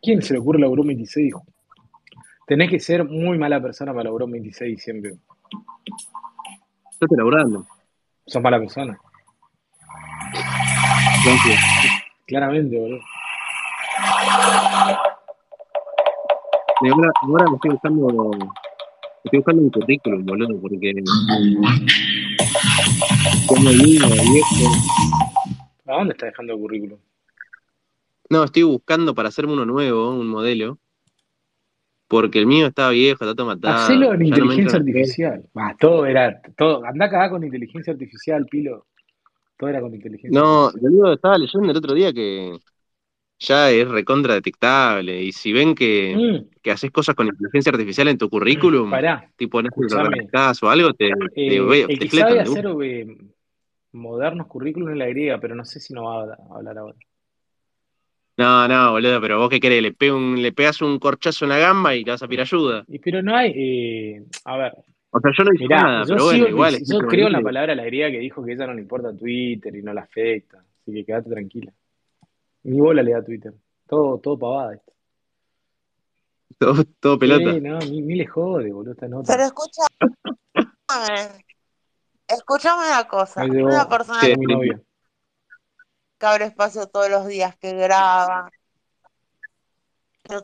[0.00, 1.34] ¿Quién se le ocurre la Broma 26?
[2.46, 5.12] Tenés que ser muy mala persona para la Broma 26 de diciembre.
[5.50, 7.66] Yo estoy laburando.
[8.24, 8.96] Sos mala persona.
[11.18, 11.58] Entonces,
[12.26, 13.00] Claramente, boludo.
[16.80, 18.06] y ahora, ahora me estoy buscando.
[19.24, 20.92] Estoy buscando un currículum, boludo, porque.
[23.46, 24.74] Como niño, viejo.
[25.86, 26.98] ¿A dónde estás dejando el currículum?
[28.28, 30.78] No, estoy buscando para hacerme uno nuevo, un modelo.
[32.06, 33.76] Porque el mío estaba viejo, está todo matado.
[33.84, 35.42] Hacelo en no inteligencia artificial.
[35.54, 36.40] Ah, todo era.
[36.56, 36.84] Todo.
[36.84, 38.86] Andá acá con inteligencia artificial, pilo.
[39.56, 40.92] Todo era con inteligencia No, artificial.
[40.92, 42.58] boludo, estaba leyendo el otro día que
[43.46, 45.22] ya es recontra detectable.
[45.22, 49.30] Y si ven que, Mm, que haces cosas con inteligencia artificial en tu currículum, pará.
[49.36, 49.68] tipo no
[50.62, 52.60] o algo, te, te, Eh, ve- el te que fletan sabe de una.
[52.60, 53.06] hacer eh,
[53.92, 56.96] modernos currículum es la griega, pero no sé si no va a hablar, ahora.
[58.36, 61.58] No, no, boludo, pero vos qué querés, le, un- le pegas un corchazo en la
[61.58, 62.84] gamba y le vas a pedir ayuda.
[62.88, 63.52] Y, pero no hay.
[63.54, 64.72] eh, a ver,
[65.10, 66.76] O sea, yo no hice mirá, nada, yo, pero bueno, igual.
[66.84, 69.76] yo creo en la palabra la griega que dijo que ella no le importa Twitter
[69.76, 70.58] y no la afecta.
[70.82, 71.72] Así que quédate tranquila.
[72.64, 73.54] Ni bola le da Twitter.
[73.86, 74.92] Todo, todo pavada esto.
[76.58, 77.52] Todo, todo pelota.
[77.52, 79.32] Sí, no, ni, ni le jode, boludo, esta nota.
[79.32, 79.88] Pero escúchame,
[82.26, 83.44] escúchame una cosa.
[83.44, 84.80] Llegó, Una persona llegó mi novia.
[86.18, 88.50] que abre espacio todos los días, que graba,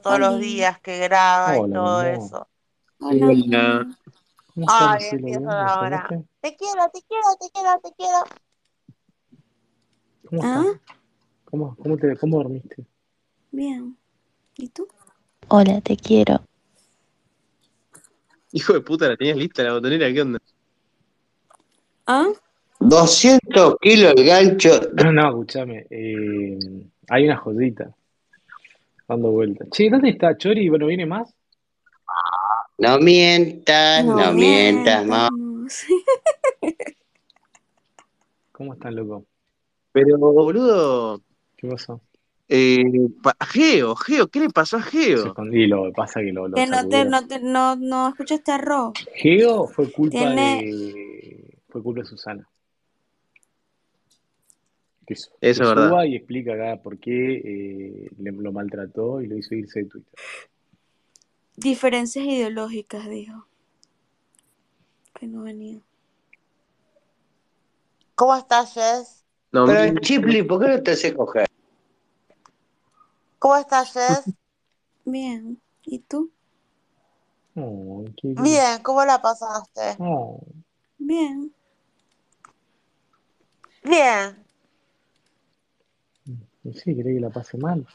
[0.02, 2.48] todos los días que graba y todo eso.
[3.00, 3.26] Hola.
[3.26, 3.96] Hola.
[4.52, 5.46] ¿Cómo estás, Ay, empiezo ¿Bien?
[5.46, 6.08] ¿Me ahora.
[6.40, 8.18] Te quiero, te quiero, te quiero, te quiero.
[10.28, 10.64] ¿Cómo ¿Ah?
[10.74, 10.99] estás?
[11.50, 12.84] ¿Cómo, cómo, te, ¿Cómo dormiste?
[13.50, 13.96] Bien.
[14.56, 14.86] ¿Y tú?
[15.48, 16.40] Hola, te quiero.
[18.52, 20.38] Hijo de puta, la tenías lista la botonera, ¿qué onda?
[22.06, 22.28] ¿Ah?
[22.80, 24.80] 200 kilos el gancho.
[25.12, 25.86] No, escúchame.
[25.90, 26.58] eh,
[27.08, 27.94] hay una joyita
[29.08, 29.68] dando vueltas.
[29.70, 30.68] Che, ¿dónde está Chori?
[30.68, 31.34] Bueno, ¿viene más?
[32.78, 35.28] No mientas, No no mientas, no.
[38.52, 39.24] ¿Cómo están, loco?
[39.92, 41.20] Pero, boludo,
[41.60, 42.00] ¿Qué pasó?
[42.48, 42.82] eh,
[43.52, 45.26] Geo, Geo, ¿qué le pasó a Se Geo?
[45.26, 48.50] escondí, lo que pasa que lo, lo Que no te, no te, no, no escuchaste
[48.52, 48.94] arroz.
[49.14, 51.58] Geo fue culpa Tiene, de.
[51.68, 52.48] Fue culpa de Susana.
[55.06, 56.04] Que, Eso que es verdad.
[56.04, 60.14] y explica acá por qué eh, le- lo maltrató y lo hizo irse de Twitter.
[61.56, 63.46] diferencias ideológicas, dijo.
[65.14, 65.78] Que no venía.
[68.14, 69.19] ¿Cómo estás, Jess?
[69.52, 71.46] No, Pero mi- Chipli, ¿por qué no te haces coger?
[73.38, 74.24] ¿Cómo estás, Jess?
[75.04, 75.60] Bien.
[75.84, 76.30] ¿Y tú?
[77.56, 78.28] Oh, qué.
[78.28, 79.96] Bien, ¿cómo la pasaste?
[79.98, 80.40] Oh,
[80.98, 81.52] Bien.
[83.82, 84.44] Bien.
[86.62, 87.86] no sé, ¿querés que la pase mal?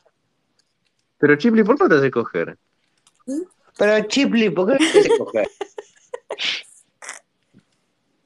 [1.20, 2.58] Pero Chipli, ¿por qué no te haces coger?
[3.28, 3.42] ¿Mm?
[3.78, 5.48] Pero Chipli, ¿por qué no te haces coger?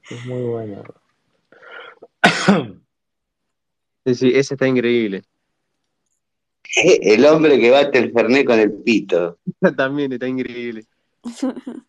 [0.10, 0.84] Es muy bueno.
[4.06, 5.24] Sí, sí, ese está increíble.
[6.76, 9.40] El hombre que bate el fernet con el pito.
[9.78, 10.86] También está increíble.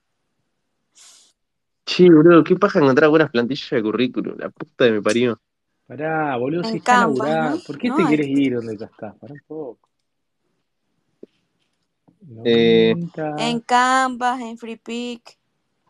[1.84, 4.36] Che, boludo, qué paja encontrar buenas plantillas de currículum.
[4.38, 5.40] La puta de me parió.
[5.88, 7.60] Pará, boludo, si En está Canvas, laburada, ¿no?
[7.66, 9.16] ¿por qué No, te es- querés ir donde ya estás?
[9.16, 9.88] Pará un poco.
[12.28, 12.94] No Eh.
[13.38, 15.36] En Canvas, en Free Pick.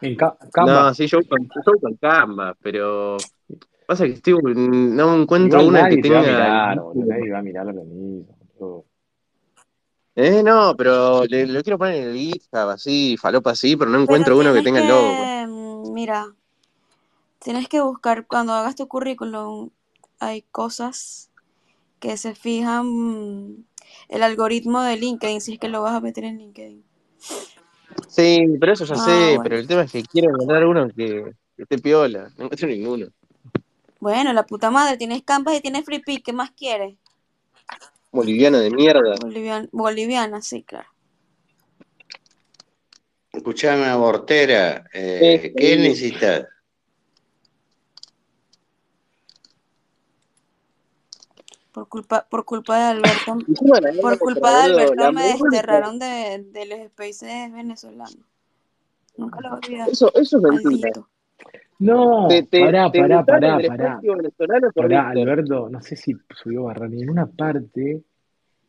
[0.01, 3.19] En Ca- No, sí, yo voy con, yo voy con Canva, pero
[3.91, 6.33] pasa que estoy, no encuentro Igual una que nadie te va a tenga.
[6.33, 7.07] mirar, boludo.
[7.07, 8.85] Nadie va a mirar lo mismo.
[10.15, 13.97] Eh, no, pero le, lo quiero poner en el GitHub, así, falopa así, pero no
[13.99, 15.25] Pero encuentro uno que tenga el logo.
[15.25, 16.27] que, mm, mira,
[17.41, 19.71] tienes que buscar, cuando hagas tu currículum,
[20.21, 21.31] hay cosas
[21.99, 23.65] que se fijan mm,
[24.11, 26.85] el algoritmo de LinkedIn, si es que lo vas a meter en LinkedIn.
[28.09, 29.43] Sí, pero eso ya Ah, sé, bueno.
[29.43, 32.31] pero el tema es que quiero encontrar uno que, que esté piola.
[32.37, 33.07] No encuentro ninguno.
[34.01, 36.97] Bueno, la puta madre, tienes Canvas y tienes Free Pick, ¿qué más quieres?
[38.11, 39.15] Boliviano de mierda.
[39.17, 40.89] Bolivian- boliviana, sí, claro.
[43.33, 46.47] Escuchame, abortera, eh, ¿qué necesitas?
[51.73, 53.39] Por culpa, por culpa de Alberto,
[54.03, 58.17] por culpa de Alberto me desterraron de, de los spaces venezolanos.
[59.17, 59.89] Nunca lo voy a olvidar.
[59.91, 60.91] Eso, eso es mentira.
[60.91, 61.09] Maldito.
[61.81, 63.85] No, Te, te, pará, te pará, pará, pará.
[63.95, 65.09] espacio venezolano por Pará.
[65.09, 67.03] Alberto, no sé si subió Barrani.
[67.03, 68.03] En una parte,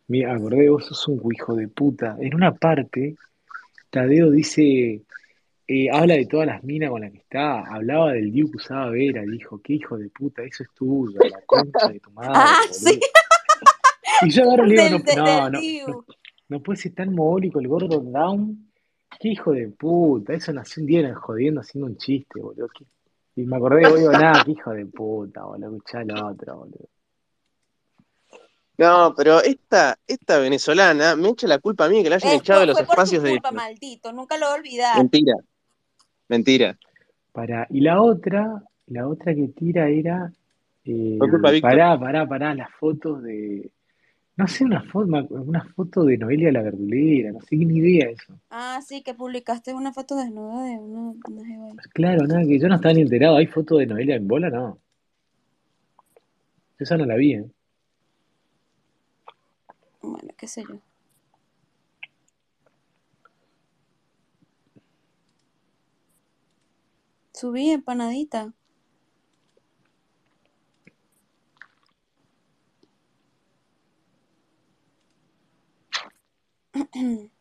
[0.07, 2.15] mira, acordé, vos sos un hijo de puta.
[2.21, 3.15] En una parte,
[3.89, 5.01] Tadeo dice,
[5.67, 7.59] eh, habla de todas las minas con las que está.
[7.65, 9.23] Hablaba del Diu que usaba Vera.
[9.23, 12.85] Dijo, qué hijo de puta, eso es tuyo, la concha de tu madre, Ah, sí,
[12.85, 13.07] boludo.
[14.23, 16.05] Y yo agarro y le digo, no, no, no, no,
[16.47, 18.71] no puede ser tan mogólico el gordo Down.
[19.19, 22.69] Qué hijo de puta, eso nació un día jodiendo haciendo un chiste, boludo.
[22.69, 22.85] ¿Qué-
[23.41, 26.89] Y me acordé, digo, nada, qué hijo de puta, boludo, escuchá el otro, boludo.
[28.77, 32.61] No, pero esta, esta venezolana me echa la culpa a mí que la hayan echado
[32.61, 34.11] de los fue por tu espacios de culpa, maldito.
[34.11, 34.97] Nunca lo voy a olvidar.
[34.97, 35.35] Mentira,
[36.27, 36.77] mentira.
[37.31, 40.31] Para, y la otra, la otra que tira era,
[40.85, 41.71] eh, culpa de Víctor.
[41.71, 43.71] pará, pará, pará, las fotos de,
[44.37, 48.33] no sé, una foto, una foto de Noelia la verdulera, no sé, ni idea eso.
[48.49, 51.75] Ah, sí, que publicaste una foto desnuda de una, una ahí.
[51.93, 54.49] Claro, nada, que yo no estaba ni enterado, ¿hay foto de Noelia en bola?
[54.49, 54.79] No,
[56.81, 57.45] esa no la vi, ¿eh?
[60.01, 60.79] Bueno, qué sé yo.
[67.33, 68.53] Subí empanadita.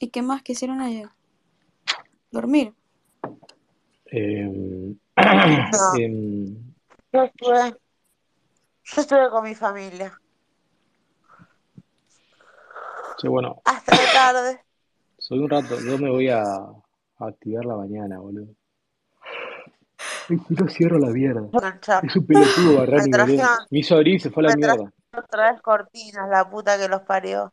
[0.00, 1.08] ¿Y qué más que hicieron ayer?
[2.30, 2.74] Dormir.
[4.06, 6.56] Em, No, em,
[7.12, 7.76] yo estuve,
[8.84, 10.20] yo estuve con mi familia.
[13.28, 14.60] bueno, Hasta la tarde.
[15.18, 18.54] soy un rato, yo me voy a, a activar la mañana, boludo.
[20.26, 21.48] Quiero cierro la mierda.
[22.02, 23.24] Es un pelotudo Me Barrani, boludo.
[23.26, 24.92] trajeron, Me hizo abrir y se fue a la me mierda.
[25.16, 27.52] otra vez cortinas, la puta que los parió.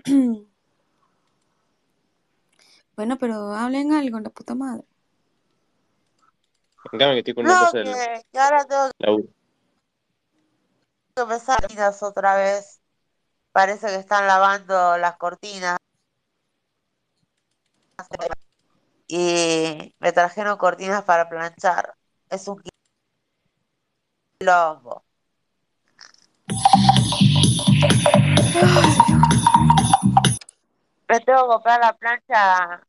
[2.97, 4.85] Bueno, pero hablen algo, la puta madre.
[6.93, 9.29] En cambio, que estoy con una No, cosa que, ahora tengo laburo.
[11.15, 12.81] que empezar las cortinas otra vez.
[13.53, 15.79] Parece que están lavando las cortinas.
[19.09, 21.95] Y me trajeron cortinas para planchar.
[22.29, 22.63] Es un
[24.39, 25.05] quilombo.
[31.11, 32.87] Me tengo que comprar la plancha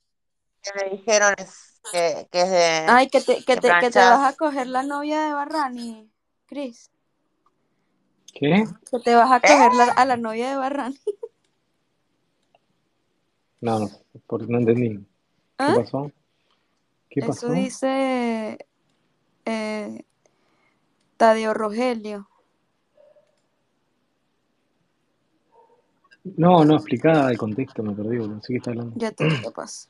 [0.62, 4.00] que me dijeron es- que, que es de Ay, que te, que te, que te
[4.00, 6.10] vas a coger la novia de Barrani,
[6.46, 6.90] Cris.
[8.34, 8.64] ¿Qué?
[8.90, 9.48] Que te vas a ¿Eh?
[9.48, 11.00] coger la- a la novia de Barrani.
[13.62, 13.90] No, no,
[14.28, 14.90] porque no entendí.
[14.90, 15.06] ¿Qué
[15.60, 15.76] ¿Ah?
[15.76, 16.12] pasó?
[17.10, 17.54] ¿Qué Eso pasó?
[17.54, 18.58] dice
[19.46, 20.04] eh,
[21.18, 22.28] Tadeo Rogelio.
[26.24, 28.18] No, no, explicaba el contexto, me perdí.
[28.18, 28.94] No sé qué está hablando.
[28.96, 29.90] Ya te digo, pasa.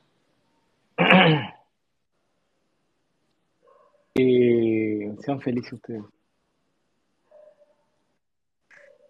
[4.14, 6.04] Eh, sean felices ustedes.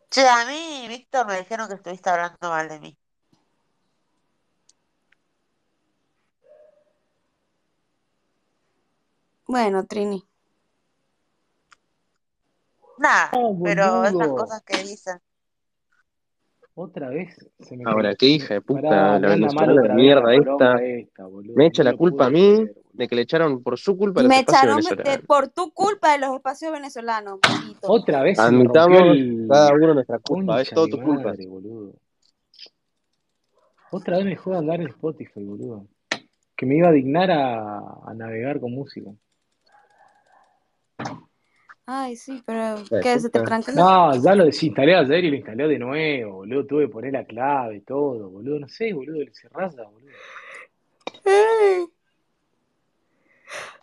[0.08, 2.98] Che, a mí, Víctor, me dijeron que estuviste hablando mal de mí.
[9.46, 10.24] Bueno, Trini.
[12.98, 13.32] Nada,
[13.64, 15.20] pero esas cosas que dicen.
[16.74, 20.82] Otra vez se me Ahora, qué hija de puta, Pará, la venezolana de mierda esta.
[20.82, 21.52] esta, boludo.
[21.54, 22.72] Me echa No la culpa a mí boludo.
[22.94, 26.12] de que le echaron por su culpa los Me espacios echaron de- por tu culpa
[26.12, 27.40] de los espacios venezolanos.
[27.82, 29.46] Otra vez Admitamos el...
[29.50, 31.28] cada uno nuestra culpa, es Concha todo de tu mi culpa.
[31.28, 31.92] madre, boludo.
[33.90, 35.86] Otra vez me dejó de andar en Spotify, boludo.
[36.56, 39.10] Que me iba a dignar a, a navegar con música.
[41.94, 43.60] Ay, sí, pero que se te la...
[43.74, 46.64] No, ya lo desinstalé ayer y lo instalé de nuevo, boludo.
[46.64, 48.60] Tuve que poner la clave y todo, boludo.
[48.60, 50.10] No sé, boludo, se raya, boludo.
[51.26, 51.84] Ay.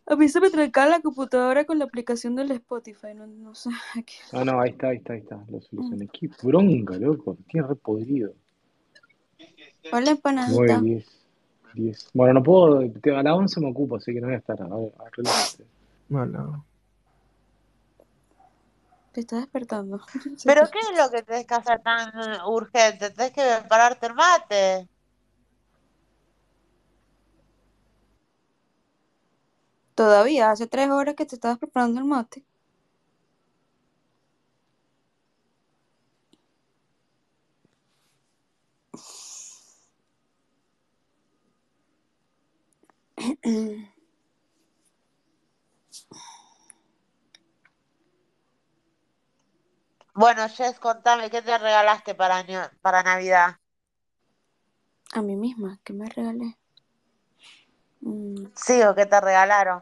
[0.07, 3.69] A mí se me tranca la computadora con la aplicación del Spotify, no, no sé.
[4.07, 5.35] qué- No, no, ahí está, ahí está, ahí está.
[5.47, 5.61] Lo Mm.
[5.61, 6.07] solucioné.
[6.07, 7.37] Qué bronca, loco.
[7.47, 8.33] Qué re podrido.
[9.91, 10.81] Hola, 9, empanadita.
[10.81, 11.05] 10,
[11.73, 12.09] 10.
[12.15, 12.89] Bueno, no puedo.
[12.89, 14.59] te- A las 11 me ocupo, así que no voy a estar.
[14.63, 14.91] A ver.
[16.07, 16.65] Bueno.
[19.19, 19.99] Te estás despertando.
[20.45, 23.09] ¿Pero qué es lo que tenés que hacer tan eh, urgente?
[23.09, 24.87] Tenés que prepararte el mate.
[29.93, 32.45] Todavía, hace tres horas que te estabas preparando el mate.
[50.19, 53.55] Bueno, Jess, contame, ¿qué te regalaste para, año- para Navidad?
[55.13, 56.57] A mí misma, ¿qué me regalé?
[58.01, 59.81] Mm, Sí, ¿o qué te regalaron?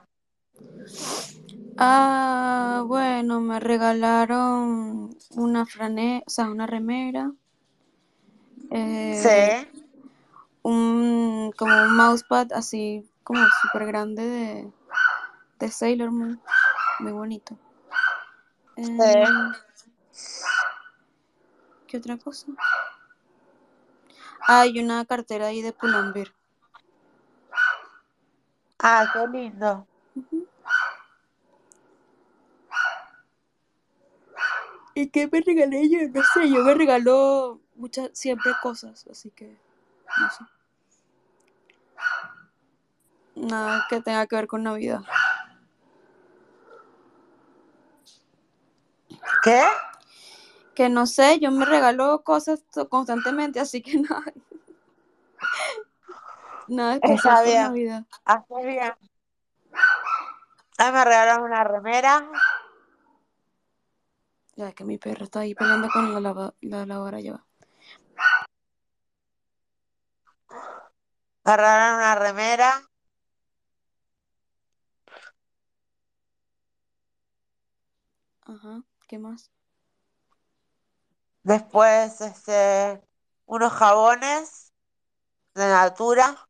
[1.80, 7.32] Ah, bueno, me regalaron una franela, o sea, una remera,
[8.70, 9.82] eh, Sí.
[10.62, 14.72] un, como un mousepad así, como súper grande de,
[15.58, 16.40] de Sailor Moon,
[17.00, 17.58] muy bonito.
[18.76, 18.94] Sí.
[21.88, 22.48] ¿Qué otra cosa?
[24.48, 26.34] Hay una cartera ahí de Pull&Bear.
[28.80, 29.88] Ah, qué lindo.
[34.94, 36.00] ¿Y qué me regalé yo?
[36.10, 39.58] No sé, yo me regalo muchas, siempre cosas, así que
[40.18, 40.44] no sé.
[43.36, 45.02] Nada que tenga que ver con Navidad.
[49.44, 49.62] ¿Qué?
[50.78, 54.24] Que no sé, yo me regalo cosas constantemente, así que nada,
[56.68, 57.62] nada especial Está por bien.
[57.64, 58.06] Navidad.
[58.26, 58.94] Haces bien.
[60.78, 62.30] A mí me regalaron una remera.
[64.56, 67.46] Ya que mi perro está ahí peleando con la, lava- la lavadora ya va.
[71.44, 72.84] Me regalaron una remera.
[78.42, 79.52] Ajá, ¿qué más?
[81.48, 83.02] Después, este,
[83.46, 84.74] unos jabones
[85.56, 86.48] de Natura.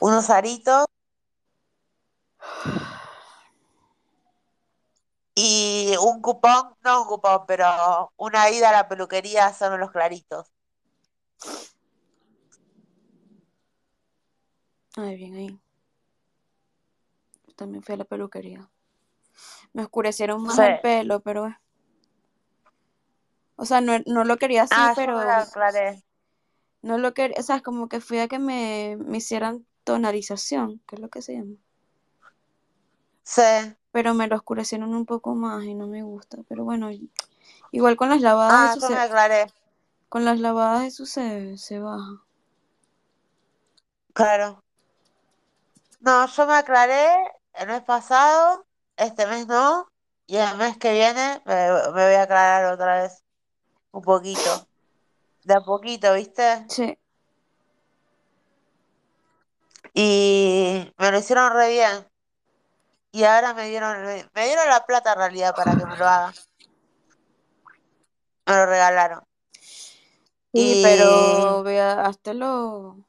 [0.00, 0.86] Unos aritos.
[5.34, 10.52] Y un cupón, no un cupón, pero una ida a la peluquería hacerme los claritos.
[14.96, 15.60] Ay, bien ahí.
[17.56, 18.70] También fui a la peluquería.
[19.76, 20.62] Me oscurecieron más Sí.
[20.62, 21.48] el pelo, pero...
[21.48, 21.56] eh.
[23.56, 25.20] O sea, no, no lo quería así, Ah, pero...
[26.80, 27.36] No lo quería...
[27.38, 31.10] O sea, es como que fui a que me, me hicieran tonalización, que es lo
[31.10, 31.56] que se llama.
[33.22, 33.42] Sí.
[33.92, 36.38] Pero me lo oscurecieron un poco más y no me gusta.
[36.48, 36.88] Pero bueno,
[37.70, 39.46] igual con las lavadas Ah, eso me se, aclaré.
[40.08, 42.22] con las lavadas eso se, se baja.
[44.14, 44.62] Claro.
[46.00, 47.08] No, yo me aclaré
[47.54, 48.65] el mes pasado,
[48.96, 49.88] este mes no,
[50.26, 51.54] y el mes que viene me,
[51.92, 53.24] me voy a aclarar otra vez.
[53.92, 54.68] Un poquito.
[55.44, 56.66] De a poquito, ¿viste?
[56.68, 56.98] Sí.
[59.94, 62.06] Y me lo hicieron re bien.
[63.12, 64.02] Y ahora me dieron,
[64.34, 66.34] me, dieron la plata en realidad para que me lo haga.
[68.44, 69.22] Me lo regalaron.
[70.52, 73.06] Sí, Y pero vea, háztelo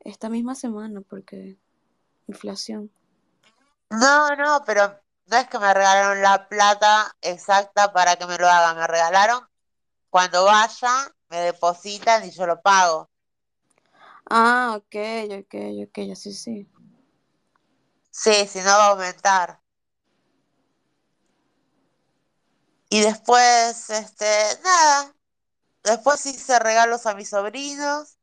[0.00, 1.56] esta misma semana porque
[2.28, 2.90] inflación.
[3.98, 8.48] No, no, pero no es que me regalaron la plata exacta para que me lo
[8.48, 8.74] haga.
[8.74, 9.46] Me regalaron
[10.10, 13.10] cuando vaya, me depositan y yo lo pago.
[14.30, 14.94] Ah, ok,
[15.40, 15.54] ok,
[15.88, 16.68] ok, ya sí, sí.
[18.10, 19.60] Sí, si no va a aumentar.
[22.88, 24.24] Y después, este,
[24.62, 25.14] nada.
[25.82, 28.18] Después hice regalos a mis sobrinos.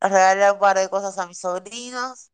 [0.00, 2.30] Les regalé un par de cosas a mis sobrinos.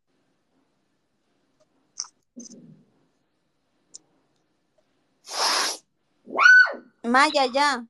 [7.05, 7.87] Maya, ya.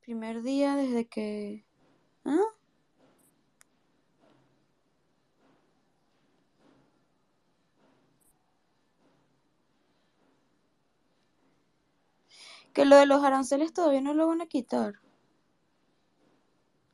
[0.00, 1.64] Primer día desde que...
[2.24, 2.38] ¿Ah?
[12.72, 14.94] Que lo de los aranceles todavía no lo van a quitar.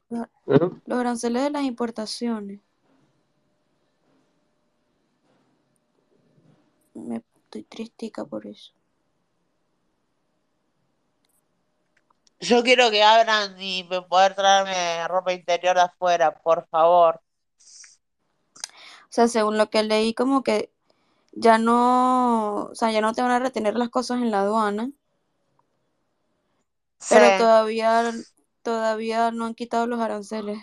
[0.08, 0.58] Los ¿Eh?
[0.86, 2.60] los aranceles de las importaciones.
[6.96, 8.72] Me estoy tristica por eso.
[12.40, 17.20] Yo quiero que abran y poder traerme ropa interior de afuera, por favor.
[17.56, 20.70] O sea, según lo que leí, como que
[21.32, 24.90] ya no, o sea, ya no te van a retener las cosas en la aduana,
[27.08, 28.12] pero todavía,
[28.62, 30.58] todavía no han quitado los aranceles.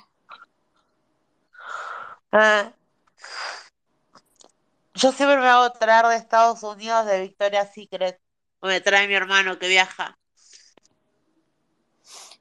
[2.31, 2.73] Eh,
[4.93, 8.19] yo siempre me hago traer de Estados Unidos de Victoria's Secret.
[8.59, 10.17] O me trae mi hermano que viaja.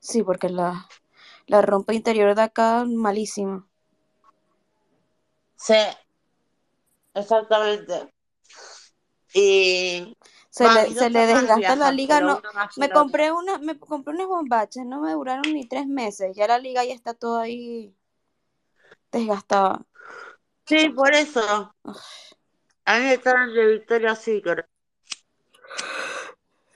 [0.00, 0.88] Sí, porque la,
[1.46, 3.66] la ropa interior de acá, malísima.
[5.56, 5.74] Sí,
[7.14, 8.12] exactamente.
[9.32, 10.16] Y
[10.50, 12.20] Se le, se le desgasta la liga.
[12.20, 12.42] No,
[12.76, 16.36] me que compré una, me compré unas bombaches, no me duraron ni tres meses.
[16.36, 17.94] Ya la liga ya está toda ahí
[19.10, 19.86] desgastada.
[20.66, 21.74] Sí, por eso.
[21.84, 21.96] Ugh.
[22.84, 24.66] A mí me traen de Victoria's Secret.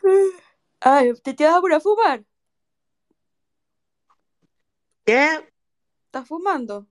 [0.80, 2.24] Ay, ¿te, te vas a fumar?
[5.04, 5.52] ¿Qué?
[6.06, 6.86] ¿Estás fumando?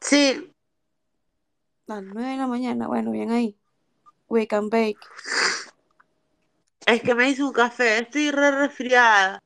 [0.00, 0.52] Sí,
[1.86, 2.86] A las nueve de la mañana.
[2.88, 3.56] Bueno, bien ahí.
[4.28, 4.98] Wake and bake.
[6.86, 7.98] es que me hice un café.
[7.98, 9.42] Estoy re resfriada.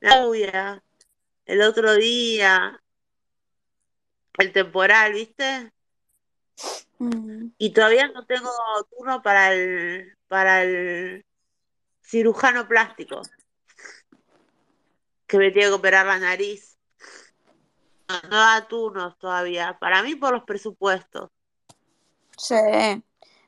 [0.00, 0.82] La lluvia.
[1.46, 2.80] El otro día.
[4.38, 5.72] El temporal, ¿viste?
[6.98, 8.50] Mm, Y todavía no tengo
[8.90, 11.24] turno para el, para el
[12.02, 13.22] cirujano plástico,
[15.26, 16.78] que me tiene que operar la nariz.
[18.08, 19.78] No, no da turnos todavía.
[19.78, 21.30] Para mí por los presupuestos.
[22.36, 22.54] sí.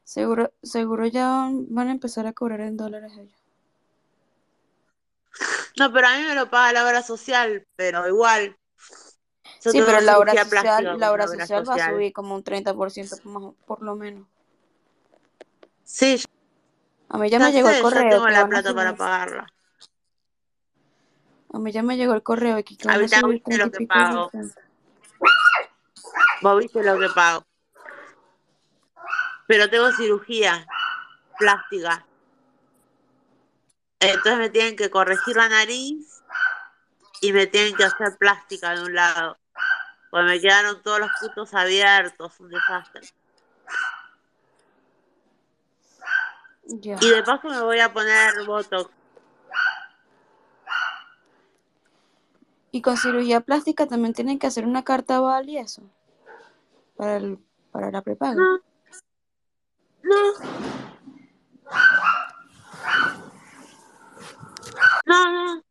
[0.05, 3.41] Seguro, seguro ya van a empezar a cobrar en dólares ellos.
[5.79, 8.57] No, pero a mí me lo paga la obra social, pero igual.
[9.61, 13.55] Sí, pero la obra social, la obra social va a subir como un 30% más
[13.67, 14.27] por lo menos.
[15.85, 16.23] Sí,
[17.11, 19.47] A mí ya me llegó el correo tengo la plata para pagarla.
[21.53, 23.87] A mí ya me llegó el correo aquí A mí ya viste 30 lo que
[23.87, 24.31] pago.
[26.41, 27.45] Vos viste lo que pago.
[29.47, 30.67] Pero tengo cirugía
[31.39, 32.07] plástica.
[33.99, 36.23] Entonces me tienen que corregir la nariz
[37.21, 39.40] y me tienen que hacer plástica de un lado.
[40.11, 43.09] Pues me quedaron todos los putos abiertos, un desastre.
[46.65, 48.91] Y de paso me voy a poner Botox.
[52.73, 55.83] Y con cirugía plástica también tienen que hacer una carta aval y eso.
[56.97, 57.39] Para, el,
[57.73, 58.35] para la prepaga.
[58.35, 58.61] No,
[60.03, 60.33] no,
[65.07, 65.65] no, no.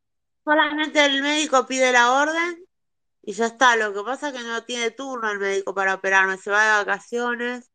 [0.43, 2.68] Solamente el médico pide la orden
[3.21, 6.37] y ya está, lo que pasa es que no tiene turno el médico para operarme,
[6.37, 7.69] se va de vacaciones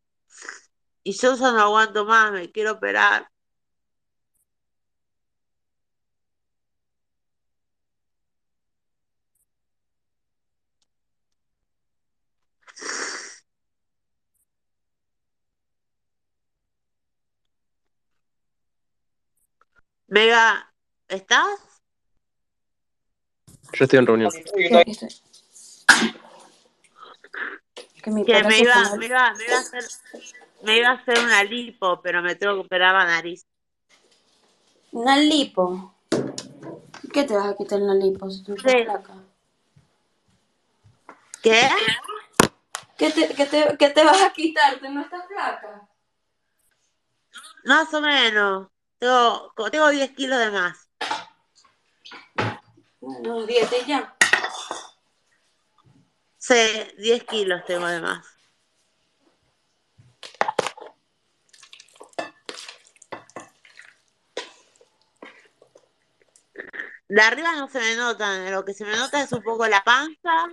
[1.05, 3.31] y yo ya no aguanto más, me quiero operar.
[20.07, 20.73] Mega,
[21.09, 21.61] ¿estás?
[23.73, 24.33] Yo estoy en reunión.
[24.33, 25.34] Sí
[28.03, 29.85] que mi Que pata me iba, me iba, me iba a hacer,
[30.63, 33.47] me iba a hacer una lipo, pero me tengo que operar la nariz.
[34.93, 35.95] Una lipo.
[37.13, 38.85] ¿Qué te vas a quitar en la lipo si tú Sí.
[38.85, 39.15] flaca?
[41.43, 41.69] ¿Qué?
[42.97, 44.79] ¿Qué te, qué, te, ¿Qué te vas a quitar?
[44.79, 45.89] ¿Tú no estás flaca?
[47.65, 48.69] Más o menos.
[48.99, 50.89] Tengo, tengo 10 kilos de más.
[53.01, 54.15] Bueno, dieta y ya.
[56.47, 56.55] Sí,
[56.99, 58.27] 10 kilos tengo de más.
[67.09, 69.83] De arriba no se me nota, lo que se me nota es un poco la
[69.83, 70.49] panza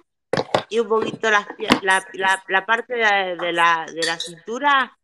[0.69, 1.47] y un poquito la,
[1.81, 4.97] la, la parte de, de la, de la cintura.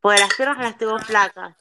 [0.00, 1.56] Pues las piernas las tengo flacas.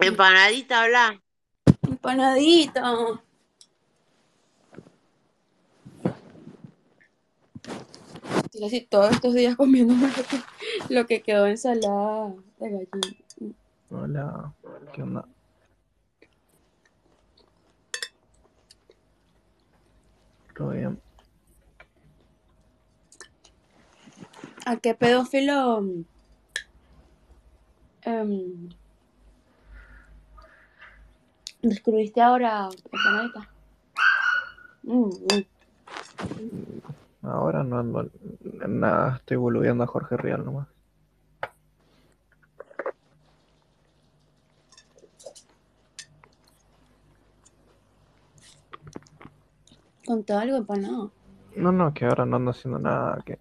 [0.00, 1.20] Empanadita, habla.
[1.82, 2.92] Empanadita.
[8.44, 13.16] Estoy así todos estos días comiendo lo que, lo que quedó de ensalada de gallina.
[13.90, 14.52] Hola,
[14.92, 15.24] ¿qué onda?
[20.56, 21.00] Todo bien.
[24.64, 25.84] ¿A qué pedófilo
[28.06, 28.68] em,
[31.62, 33.48] descubriste ahora, empanadita?
[34.84, 35.44] Mm, mm.
[37.22, 38.10] Ahora no ando
[38.62, 40.68] en nada, estoy boludeando a Jorge Real nomás.
[50.06, 51.10] Conté algo empanado.
[51.56, 53.40] No, no, que ahora no ando haciendo nada, que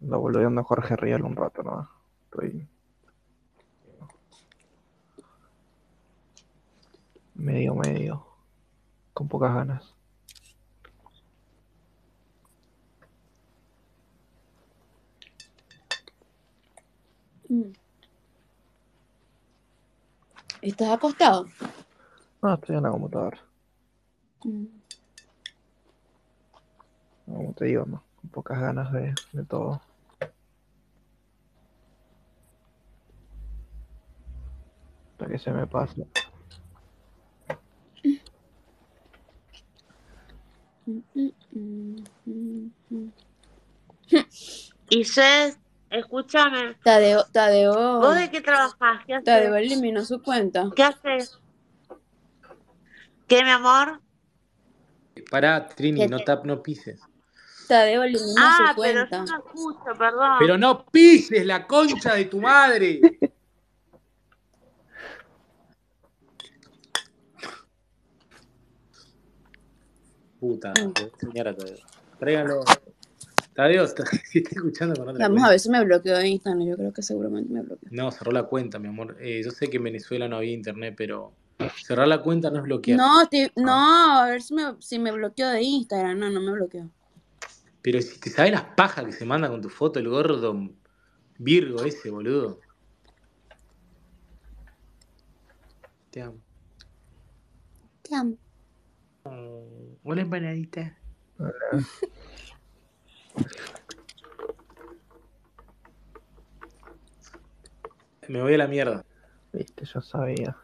[0.00, 1.88] ando boludeando a Jorge Real un rato nomás.
[2.24, 2.66] Estoy
[7.40, 8.26] medio, medio,
[9.14, 9.94] con pocas ganas.
[17.48, 17.72] Mm.
[20.62, 21.46] ¿Estás acostado?
[22.42, 23.40] No, estoy en la computadora.
[24.44, 24.66] Mm.
[27.26, 29.80] Como te digo, no, con pocas ganas de, de todo.
[35.12, 36.06] Hasta que se me pase.
[40.86, 43.12] Mm, mm, mm, mm, mm.
[44.90, 46.74] Y Jess, escúchame.
[46.82, 49.04] Tadeo, ¿Vos Tadeo, de qué trabajás?
[49.06, 50.68] ¿Qué Tadeo eliminó su cuenta.
[50.74, 51.38] ¿Qué haces?
[53.28, 54.00] ¿Qué, mi amor?
[55.30, 57.00] Pará, Trini, ¿Qué no, tap, no pises.
[57.68, 59.24] Tadeo eliminó Ah, su pero yo cuenta.
[59.24, 60.36] no escucho, perdón.
[60.40, 63.00] Pero no pises la concha de tu madre.
[70.40, 70.92] Puta, Mm.
[70.92, 71.76] te voy a enseñar a Tadeo.
[72.18, 72.60] Tráiganlo.
[73.54, 76.66] Tadeo, está- si está escuchando con otra Vamos a si me bloqueó de Instagram.
[76.66, 77.88] Yo creo que seguramente me bloqueó.
[77.90, 79.16] No, cerró la cuenta, mi amor.
[79.20, 81.32] Eh, yo sé que en Venezuela no había internet, pero
[81.84, 82.96] cerrar la cuenta no es bloquear.
[82.98, 86.18] No, estoy- no, a ver si me, si me bloqueó de Instagram.
[86.18, 86.88] No, no me bloqueó.
[87.82, 90.70] Pero si te sabes las pajas que se manda con tu foto, el gordo
[91.38, 92.60] Virgo ese, boludo.
[96.10, 96.38] Te amo.
[98.02, 98.36] Te amo.
[100.02, 100.96] Hola, empanadita.
[108.28, 109.04] Me voy a la mierda.
[109.52, 110.56] Viste, yo sabía.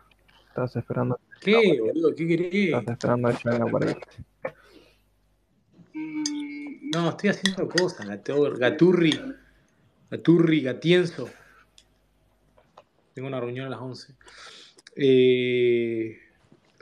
[0.48, 2.14] Estabas esperando, ¿Qué, boludo?
[2.14, 2.52] ¿Qué querés?
[2.54, 3.94] estabas esperando que yo venga por ahí.
[6.94, 9.20] No, estoy haciendo cosas, gaturri,
[10.10, 11.28] gaturri, gatienzo.
[13.12, 14.14] Tengo una reunión a las 11.
[14.94, 16.18] Eh,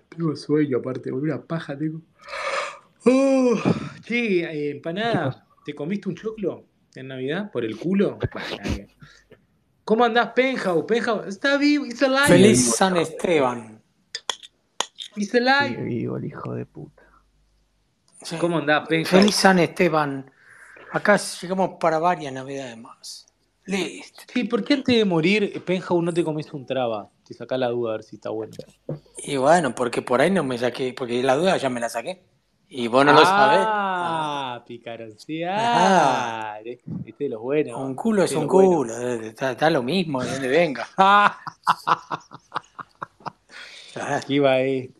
[0.09, 2.01] tengo sueño aparte, una paja tengo.
[3.07, 3.55] Oh,
[4.03, 8.19] che, eh, empanada, ¿te comiste un choclo en Navidad por el culo?
[9.85, 10.87] ¿Cómo andás, Penjau?
[10.87, 12.27] Penjau, está vivo, it's alive.
[12.27, 13.83] Feliz San Esteban.
[15.17, 15.77] It's alive.
[15.77, 17.03] Sigue vivo el hijo de puta.
[18.23, 18.37] Sí.
[18.37, 19.21] ¿Cómo andás, Penjau?
[19.21, 20.31] Feliz San Esteban.
[20.93, 23.27] Acá llegamos para varias navidades más.
[23.67, 24.23] Listo.
[24.33, 27.11] Sí, ¿por qué antes de morir, Penjau, no te comes un traba?
[27.27, 28.53] Te saca la duda a ver si está bueno.
[29.19, 32.23] Y bueno, porque por ahí no me saqué, porque la duda ya me la saqué.
[32.69, 33.61] Y vos no lo sabés.
[33.67, 35.55] Ah, picaroncía.
[35.55, 36.59] Ajá.
[36.61, 37.79] Este de los buenos.
[37.79, 40.89] Un culo es Este de un culo, eh, está, está lo mismo, de donde venga.
[40.99, 41.39] Ah,
[43.97, 44.93] Ah, aquí va esto.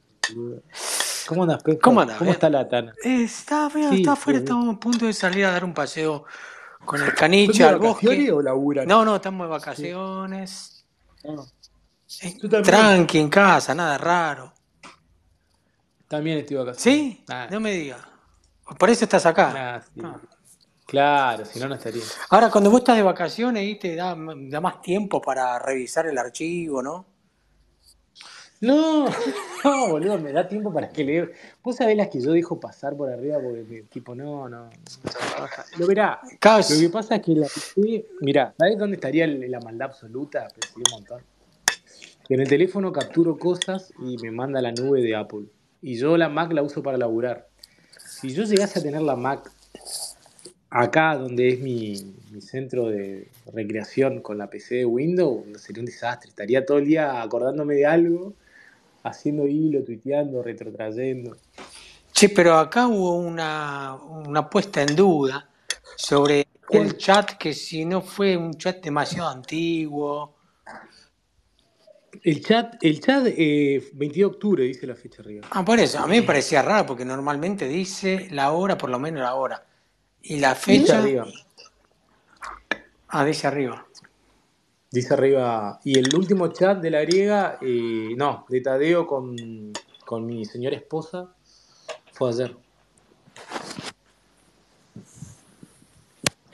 [1.27, 1.81] ¿Cómo andas, Pepa?
[1.83, 2.17] ¿Cómo andás?
[2.19, 2.93] ¿Cómo está la Tana?
[3.03, 4.45] Eh, está Sí, está afuera, bien.
[4.45, 6.25] estamos a punto de salir a dar un paseo
[6.85, 8.31] con el ¿Son caniche al bosque.
[8.31, 8.87] o laburan?
[8.87, 9.59] No, no, estamos de Sí.
[9.59, 10.87] vacaciones.
[11.27, 11.43] Ah,
[12.23, 12.39] Eh.
[12.63, 14.53] Tranqui en casa, nada raro.
[16.17, 16.83] También de vacaciones.
[16.83, 17.25] ¿Sí?
[17.29, 18.01] Ah, No me digas.
[18.79, 19.53] Por eso estás acá.
[19.53, 20.01] nah, sí.
[20.05, 20.21] Ah.
[20.87, 22.03] Claro, si no, no estaría.
[22.31, 26.17] Ahora, cuando vos estás de vacaciones, ahí te da, da más tiempo para revisar el
[26.19, 27.07] archivo, ¿no?
[28.61, 29.07] No,
[29.65, 31.29] no, boludo, me da tiempo para que lea.
[31.63, 34.71] Vos sabés las que yo dejo pasar por arriba porque, me- tipo, no, no.
[35.79, 36.21] Lo verá.
[36.23, 37.47] Lo que pasa es que la
[38.21, 40.47] mirá, ¿sabés dónde estaría la maldad absoluta?
[40.49, 41.23] Pensé un montón.
[42.27, 45.47] Que en el teléfono capturo cosas y me manda la nube de Apple.
[45.87, 47.47] Y yo la Mac la uso para laburar.
[48.07, 49.53] Si yo llegase a tener la Mac
[50.71, 55.85] acá, donde es mi, mi centro de recreación con la PC de Windows, sería un
[55.85, 56.31] desastre.
[56.31, 58.33] Estaría todo el día acordándome de algo,
[59.03, 61.37] haciendo hilo, tuiteando, retrotrayendo.
[62.15, 65.51] Che, pero acá hubo una, una puesta en duda
[65.97, 70.35] sobre el chat, que si no fue un chat demasiado antiguo.
[72.23, 75.47] El chat, el chat eh, 22 de octubre, dice la fecha arriba.
[75.51, 78.99] Ah, por eso, a mí me parecía raro, porque normalmente dice la hora, por lo
[78.99, 79.67] menos la hora.
[80.23, 81.27] Y la Dice fecha, arriba.
[83.09, 83.87] ah, dice arriba.
[84.91, 85.81] Dice arriba.
[85.85, 89.73] Y el último chat de la griega, eh, no, de Tadeo con,
[90.05, 91.35] con mi señora esposa,
[92.13, 92.57] fue ayer.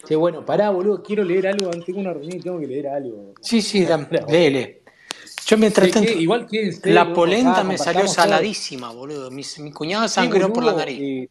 [0.07, 1.71] Che, bueno, pará, boludo, quiero leer algo.
[1.71, 3.35] Tengo una reunión y tengo que leer algo.
[3.43, 4.33] Sí, sí, dam- Pará, boludo.
[4.33, 4.80] léele.
[5.51, 9.33] Yo mientras tanto, que igual quédense, la polenta me salió saladísima, boludo.
[9.33, 11.01] Mi, mi cuñada sangró por la nariz.
[11.03, 11.29] eh,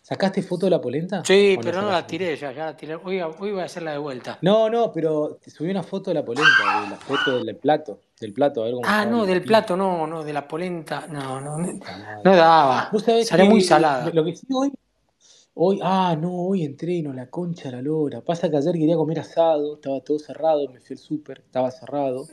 [0.00, 1.22] ¿sacaste foto de la polenta?
[1.22, 2.94] Sí, ¿O no pero no la tiré, ya, ya la tiré.
[2.94, 4.38] Hoy, hoy voy a hacerla de vuelta.
[4.40, 6.48] No, no, pero te subí una foto de la polenta,
[6.84, 9.76] de la foto del plato, del plato, a ver cómo Ah, no, el del plato,
[9.76, 12.22] no, no, de la polenta, no, no, no, madre.
[12.24, 12.90] no daba.
[13.22, 14.08] Salió muy salada.
[14.14, 14.72] lo que sí hoy,
[15.58, 18.20] hoy, ah, no, hoy entreno, la concha de la lora.
[18.20, 22.26] Pasa que ayer quería comer asado, estaba todo cerrado, me fui al súper, estaba cerrado.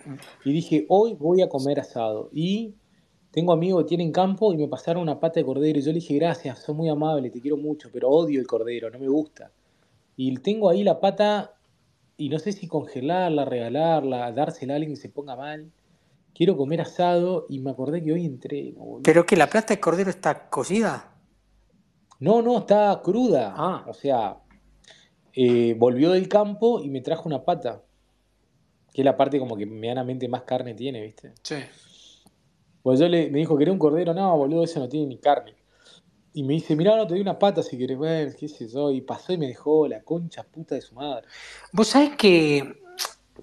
[0.43, 2.30] Y dije, hoy voy a comer asado.
[2.34, 2.76] Y
[3.32, 5.80] tengo amigos que tienen campo y me pasaron una pata de cordero.
[5.80, 8.89] Y yo le dije, gracias, sos muy amable, te quiero mucho, pero odio el cordero,
[8.89, 9.51] no me gusta.
[10.17, 11.55] Y tengo ahí la pata
[12.17, 15.71] y no sé si congelarla, regalarla, dársela a alguien que se ponga mal.
[16.36, 19.03] Quiero comer asado y me acordé que hoy entreno, boludo.
[19.03, 21.12] ¿Pero que la plata de cordero está cocida?
[22.20, 23.53] No, no, está cruda.
[23.55, 24.38] Ah, O sea,
[25.34, 27.82] eh, volvió del campo y me trajo una pata,
[28.93, 31.34] que es la parte como que medianamente más carne tiene, ¿viste?
[31.41, 31.55] sí.
[32.84, 34.14] Pues yo le, me dijo, ¿querés un cordero?
[34.14, 35.55] No, boludo, eso no tiene ni carne.
[36.34, 38.91] Y me dice, mirá, no te doy una pata si querés ver, qué sé yo.
[38.91, 41.26] Y pasó y me dejó la concha puta de su madre.
[41.72, 42.82] Vos sabés que,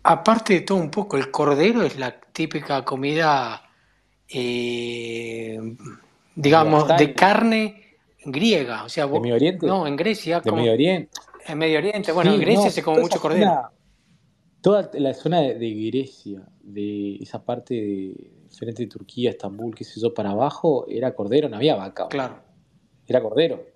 [0.02, 3.62] aparte de todo un poco, el cordero es la típica comida,
[4.28, 5.58] eh,
[6.34, 7.89] digamos, de carne
[8.24, 8.84] griega.
[8.84, 11.18] O sea, de Medio Oriente, no, en Grecia, de como Medio Oriente.
[11.46, 13.46] en Medio Oriente, bueno, en Grecia no, se come mucho cordero.
[13.46, 13.70] zona,
[14.60, 19.84] toda la zona de, de Grecia, de esa parte de frente de Turquía, Estambul, qué
[19.84, 22.08] sé yo, para abajo, era cordero, no había vaca.
[22.08, 22.36] Claro.
[23.06, 23.66] Era cordero.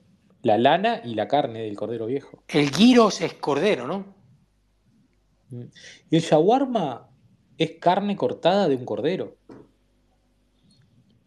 [0.42, 2.42] La lana y la carne del cordero viejo.
[2.49, 4.14] El gyros es cordero, ¿no?
[5.51, 5.64] Mm.
[6.11, 7.09] Y el shawarma
[7.57, 9.36] es carne cortada de un cordero.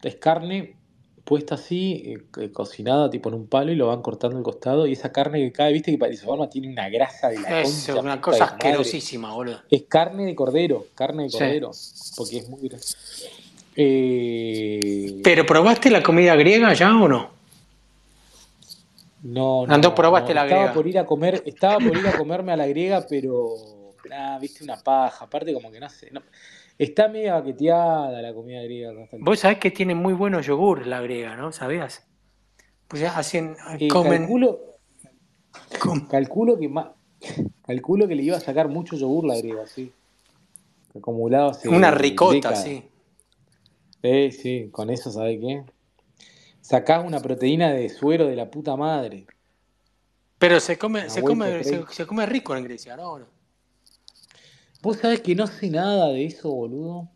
[0.03, 0.76] Es carne
[1.27, 4.87] puesta así, eh, co- cocinada tipo en un palo y lo van cortando al costado.
[4.87, 7.85] Y esa carne que cae, viste que el shawarma tiene una grasa de la Es
[7.85, 9.59] concha una cosa asquerosísima, boludo.
[9.69, 11.37] Es carne de cordero, carne de Sí.
[11.37, 11.71] cordero.
[12.15, 12.97] Porque es muy grasa.
[13.75, 17.29] Eh, ¿Pero probaste la comida griega ya o no?
[19.23, 20.35] no, No, no, probaste no.
[20.35, 20.73] la Estaba griega.
[20.73, 23.49] por ir a comer, estaba por ir a comerme a la griega, pero
[24.09, 25.25] nada, viste una paja.
[25.25, 26.09] Aparte como que no sé.
[26.11, 26.21] no-
[26.77, 28.93] Está media baqueteada la comida griega.
[29.19, 31.51] Vos sabés que tiene muy buenos yogur la griega, ¿no?
[31.51, 32.05] ¿Sabías?
[32.87, 34.59] Pues ya hacen, Eh, comen, calculo,
[35.79, 36.93] com- calculo que ma-
[37.65, 39.91] calculo que le iba a sacar mucho yogur la griega, sí.
[40.95, 42.63] Acumulado hace una ricota, décadas.
[42.63, 42.83] sí.
[44.03, 45.63] Sí, sí, con eso, ¿sabes qué?
[46.61, 49.25] Sacás una proteína de suero de la puta madre.
[50.37, 53.19] Pero se come, Una se come, se, se come rico en Grecia, ¿no?
[54.81, 57.09] Vos sabés que no sé nada de eso, boludo.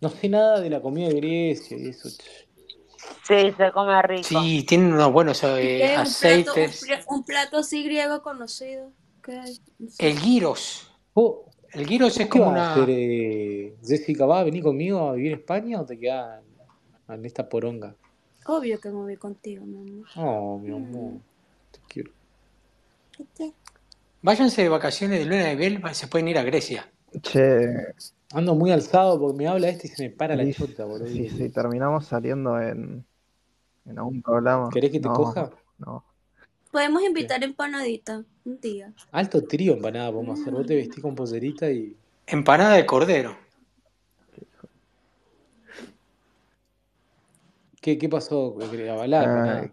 [0.00, 2.08] No sé nada de la comida de Grecia y eso.
[3.26, 4.28] Sí, se come rico.
[4.28, 5.84] Sí, tienen unos buenos eh, ¿Qué?
[5.86, 6.80] Un plato, un, aceites.
[6.80, 8.90] pla- un plato así griego conocido.
[9.22, 9.58] ¿Qué hay?
[9.78, 10.08] No sé.
[10.08, 10.90] El gyros.
[11.14, 11.36] ¿Vos,
[11.72, 12.92] El gyros es qué como vas a hacer, una...
[12.92, 14.24] eh, Jessica?
[14.24, 16.42] ¿Vas a venir conmigo a vivir en España o te quedás
[17.08, 17.94] en, esta poronga?
[18.46, 20.06] Obvio que me voy contigo, mi amor.
[20.16, 21.20] Oh, mi Mm, amor,
[21.70, 22.10] te quiero.
[23.18, 23.52] ¿viste?
[24.22, 26.90] Váyanse de vacaciones de luna de miel, se pueden ir a Grecia.
[27.22, 27.94] Che,
[28.32, 31.06] Ando muy alzado porque me habla este y se me para la y chota, boludo.
[31.06, 33.04] si, si terminamos saliendo en,
[33.86, 34.68] En algún programa.
[34.70, 35.50] ¿Querés que te No, coja?
[35.78, 36.04] no.
[36.70, 37.08] Podemos ¿Qué?
[37.08, 38.92] invitar empanadita un día.
[39.12, 40.52] Alto trío empanada podemos hacer.
[40.52, 41.96] Vos te vestís con pollerita y.
[42.26, 43.34] Empanada de cordero.
[47.80, 48.58] ¿Qué, qué pasó?
[48.90, 49.60] Avalá.
[49.62, 49.72] Ay,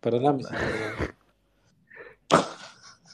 [0.00, 0.44] Perdóname.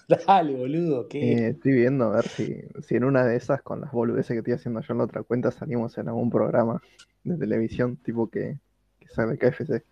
[0.27, 1.33] Dale, boludo, ¿qué?
[1.33, 4.39] eh, estoy viendo a ver si, si en una de esas, con las boludeces que
[4.39, 6.83] estoy haciendo yo en la otra cuenta, salimos en algún programa
[7.23, 8.59] de televisión, tipo que,
[9.01, 9.83] que sale KFC.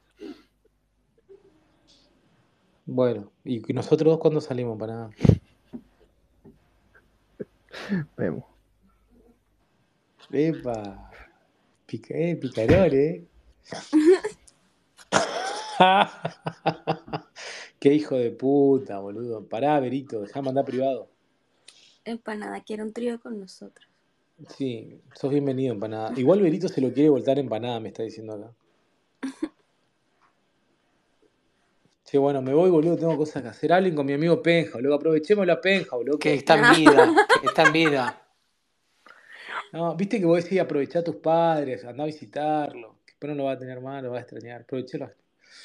[2.85, 5.11] Bueno, ¿y nosotros dos cuándo salimos para nada?
[8.17, 8.45] Vemos.
[10.31, 11.11] Epa,
[11.87, 13.25] pica, eh, picarón, eh.
[17.83, 19.45] Qué hijo de puta, boludo.
[19.49, 21.09] Pará, Berito, dejá de mandar privado.
[22.05, 23.89] Empanada quiere un trío con nosotros.
[24.57, 26.13] Sí, sos bienvenido, empanada.
[26.17, 28.53] Igual Berito se lo quiere voltar empanada, me está diciendo acá.
[32.05, 33.73] Che, bueno, me voy, boludo, tengo cosas que hacer.
[33.73, 34.95] Hablen con mi amigo Penja, boludo.
[34.95, 36.21] Aprovechemos la Penja, boludo.
[36.21, 38.23] Que está en vida, que está en vida.
[39.73, 42.93] No, viste que vos decís aprovechá a tus padres, andá a visitarlos.
[43.05, 44.61] Que después no lo va a tener mal, lo va a extrañar.
[44.61, 45.11] Aprovechalo.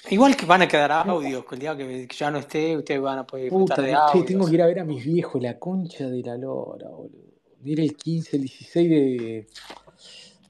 [0.10, 3.28] Igual que van a quedar audios, el día que ya no esté, ustedes van a
[3.28, 4.26] poder Puta, de audios.
[4.26, 7.28] tengo que ir a ver a mis viejos, la concha de la lora, boludo.
[7.62, 9.48] Mira el 15, el 16 de.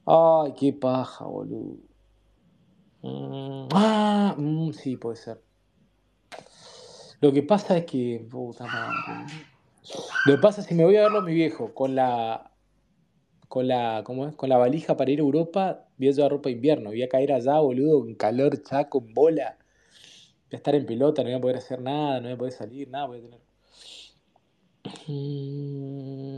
[0.06, 1.78] Ay, qué paja, boludo.
[3.02, 5.42] Mm, ah, mm, sí, puede ser.
[7.20, 8.28] Lo que pasa es que.
[8.30, 9.34] Puta madre.
[10.26, 12.52] Lo que pasa es que me voy a verlo a mi viejo con la.
[13.48, 14.36] Con la, ¿cómo es?
[14.36, 16.90] Con la valija para ir a Europa, voy a llevar ropa de invierno.
[16.90, 19.58] Voy a caer allá, boludo, con calor, chaco, con bola.
[20.50, 22.54] Voy a estar en pelota, no voy a poder hacer nada, no voy a poder
[22.54, 23.40] salir, nada voy a tener.
[25.08, 26.38] Mm,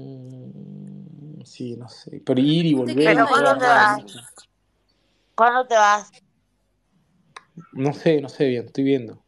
[1.46, 2.22] Sí, no sé.
[2.26, 2.96] Pero ir y volver.
[2.96, 4.04] Pero ¿cuándo te vas?
[5.36, 6.12] ¿Cuándo te vas?
[7.74, 9.24] no sé, no sé bien, estoy viendo.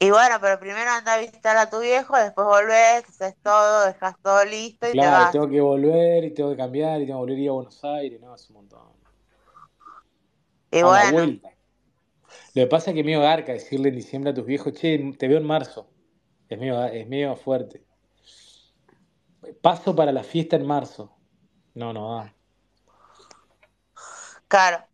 [0.00, 4.16] Y bueno, pero primero anda a visitar a tu viejo, después volvés, haces todo, dejas
[4.22, 5.32] todo listo y te Claro, vas.
[5.32, 7.84] tengo que volver y tengo que cambiar y tengo que volver a ir a Buenos
[7.84, 8.92] Aires, no, es un montón.
[10.72, 11.50] Y A la bueno, vuelta.
[12.54, 14.98] Lo que pasa es que es medio garca decirle en diciembre a tus viejos, che,
[15.18, 15.90] te veo en marzo.
[16.48, 17.84] Es medio, es medio fuerte.
[19.62, 21.16] Paso para la fiesta en marzo.
[21.74, 22.34] No, no va.
[24.48, 24.86] claro,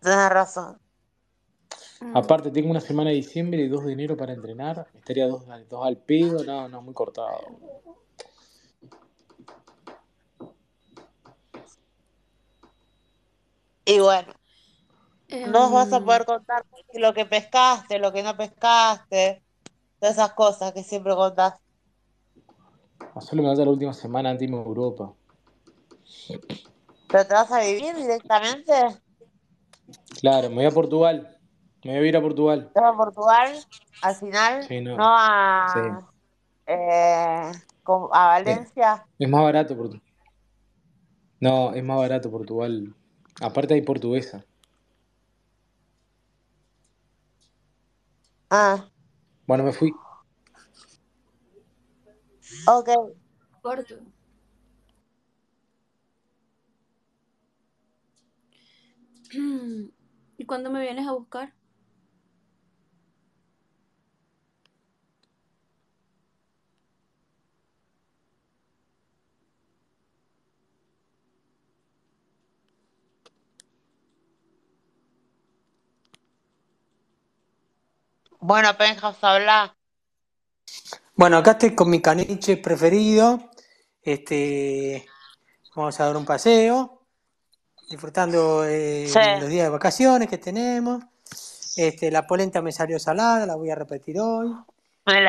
[0.00, 0.81] tienes razón.
[2.14, 4.86] Aparte, tengo una semana de diciembre y dos de enero para entrenar.
[4.94, 7.40] Estaría dos, dos al pedo, no, no, muy cortado.
[13.84, 14.32] Y bueno,
[15.48, 19.42] no vas a Em, poder contar lo que pescaste, lo que no pescaste,
[19.98, 21.54] todas esas cosas que siempre contás.
[23.14, 25.12] A solo me vaya la última semana antes de a Europa.
[27.10, 28.72] ¿Pero te vas a vivir directamente?
[30.20, 31.41] Claro, me voy a Portugal.
[31.84, 32.70] Me voy a ir a Portugal.
[32.72, 33.52] ¿Te vas a Portugal
[34.02, 34.62] al final?
[34.62, 34.96] Sí, no.
[34.96, 35.80] ¿No a, Sí.
[36.66, 37.52] eh,
[38.12, 39.04] a Valencia?
[39.18, 40.02] Es más barato Portugal.
[41.40, 42.94] No, es más barato Portugal.
[43.40, 44.44] Aparte hay portuguesa.
[48.50, 48.88] Ah,
[49.46, 49.92] Bueno, me fui.
[52.68, 52.88] ok.
[53.60, 53.96] Porto.
[60.38, 61.54] ¿Y cuándo me vienes a buscar?
[78.42, 79.76] Bueno, Penjas, habla.
[81.14, 83.50] Bueno, acá estoy con mi caniche preferido.
[84.02, 85.06] Este,
[85.76, 87.02] vamos a dar un paseo,
[87.88, 91.04] disfrutando eh, Sí, los días de vacaciones que tenemos.
[91.76, 94.52] Este, la polenta me salió salada, la voy a repetir hoy.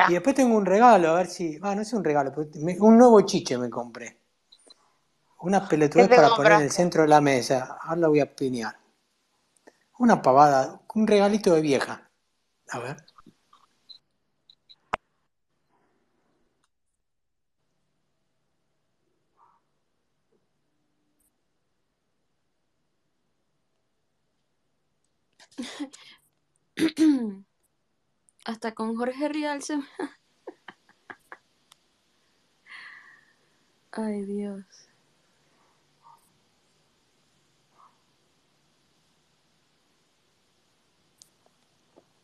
[0.10, 1.60] Y después tengo un regalo, a ver si.
[1.62, 4.18] Ah, no es un regalo, pero me- un nuevo chiche me compré.
[5.42, 7.78] Una ¿Qué pelotudez para poner en el centro de la mesa.
[7.84, 8.76] Ahora la voy a piñar.
[10.00, 12.10] Una pavada, un regalito de vieja.
[12.74, 12.98] A ver.
[28.46, 29.76] Hasta con Jorge Rial se.
[33.92, 34.66] Ay, Dios.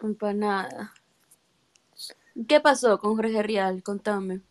[0.02, 0.94] Empanada.
[2.48, 3.84] ¿Qué pasó con Jorge Rial?
[3.84, 4.42] Contame.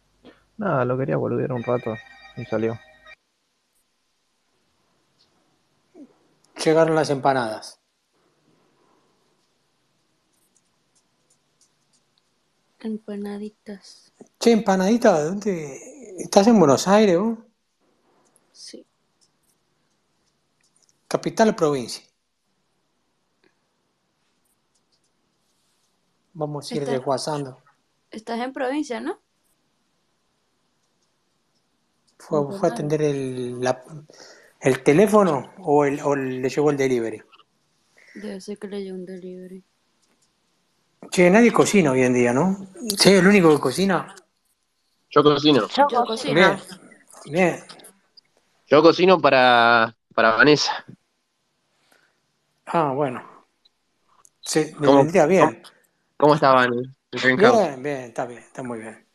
[0.56, 1.94] Nada, lo quería volver un rato
[2.36, 2.78] y salió.
[6.64, 7.80] Llegaron las empanadas.
[12.80, 14.12] Empanaditas.
[14.38, 16.14] Che, empanadita, ¿dónde?
[16.18, 17.38] ¿Estás en Buenos Aires vos?
[18.52, 18.84] Sí.
[21.06, 22.07] Capital provincia.
[26.34, 27.58] Vamos a ir desguazando.
[28.10, 29.18] Estás en provincia, ¿no?
[32.18, 33.82] ¿Fue, fue a atender el, la-
[34.60, 37.22] el teléfono o, el, o le llegó el delivery?
[38.14, 39.62] Debe ser que le llegó un delivery.
[41.10, 42.66] Che, nadie cocina hoy en día, ¿no?
[42.98, 44.14] Sí, el único que cocina.
[45.10, 45.66] Yo cocino.
[45.68, 46.34] Yo cocino.
[46.34, 46.58] Bien,
[47.26, 47.64] bien.
[48.66, 50.84] Yo cocino para, para Vanessa.
[52.66, 53.22] Ah, bueno.
[54.40, 55.62] Se, me ¿Cómo- vendría bien.
[55.62, 55.77] ¿Cómo
[56.20, 57.52] El Renjao.
[57.52, 59.06] Bien, bien, está bien, está muy bien.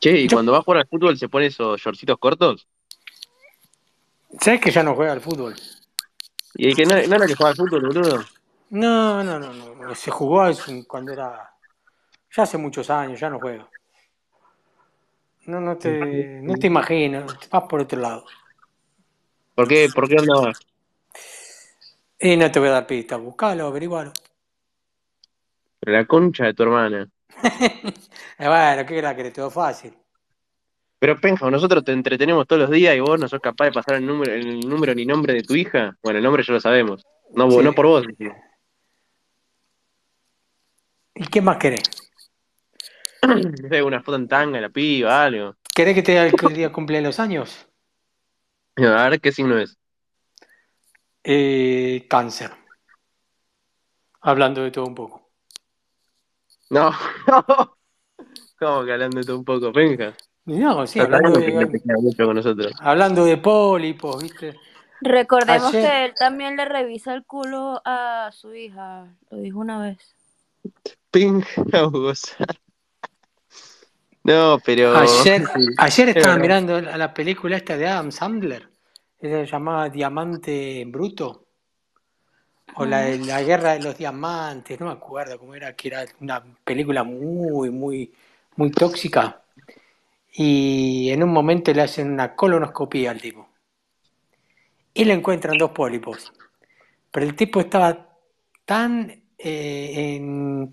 [0.00, 2.68] Che, ¿y Yo- cuando va a jugar al fútbol se pone esos shortcitos cortos?
[4.40, 5.54] ¿Sabes que ya no juega al fútbol?
[6.54, 8.24] ¿Y el que no, no era que juega al fútbol, boludo?
[8.70, 9.94] No, no, no, no.
[9.94, 10.44] Se jugó
[10.86, 11.50] cuando era.
[12.36, 13.68] Ya hace muchos años, ya no juega.
[15.46, 18.26] No, no te, no te imagino, vas por otro lado.
[19.54, 20.52] ¿Por qué, por qué andaba?
[22.18, 24.12] Y no te voy a dar pistas, buscalo, averigualo.
[25.86, 27.08] La concha de tu hermana.
[28.38, 29.94] Eh, bueno, ¿qué era que todo fácil?
[30.98, 33.94] Pero Penja, nosotros te entretenemos todos los días y vos no sos capaz de pasar
[33.94, 35.96] el número, el número ni nombre de tu hija.
[36.02, 37.02] Bueno, el nombre ya lo sabemos.
[37.34, 37.62] No, Sí.
[37.62, 38.04] no por vos.
[41.14, 41.82] ¿Y qué más querés?
[43.86, 45.56] Una foto en tanga, la piba, algo.
[45.74, 47.66] ¿Querés que te diga el día cumple los años?
[48.76, 49.78] A ver qué signo es.
[51.24, 52.50] Eh, cáncer.
[54.20, 55.25] Hablando de todo un poco.
[56.70, 56.90] No,
[58.58, 60.14] ¿Cómo que hablando de todo un poco, Penja?
[60.46, 62.72] No, sí, hablando de, mucho con nosotros.
[62.80, 64.54] hablando de pólipos, ¿viste?
[65.00, 69.06] Recordemos Ayer- que él también le revisa el culo a su hija.
[69.30, 69.98] Lo dijo una vez.
[71.10, 72.36] Penja, goza.
[74.24, 74.96] No, pero.
[74.96, 75.44] Ayer,
[75.78, 76.42] ayer Es estaba verdad.
[76.42, 78.68] mirando la la película esta de Adam Sandler,
[79.20, 81.45] esa llamada Diamante Bruto,
[82.76, 86.04] o la, de la guerra de los diamantes, no me acuerdo cómo era, que era
[86.20, 88.12] una película muy, muy,
[88.56, 89.42] muy tóxica.
[90.32, 93.48] Y en un momento le hacen una colonoscopía al tipo.
[94.94, 96.32] Y le encuentran dos pólipos.
[97.12, 98.08] Pero el tipo estaba
[98.64, 100.72] tan eh, en-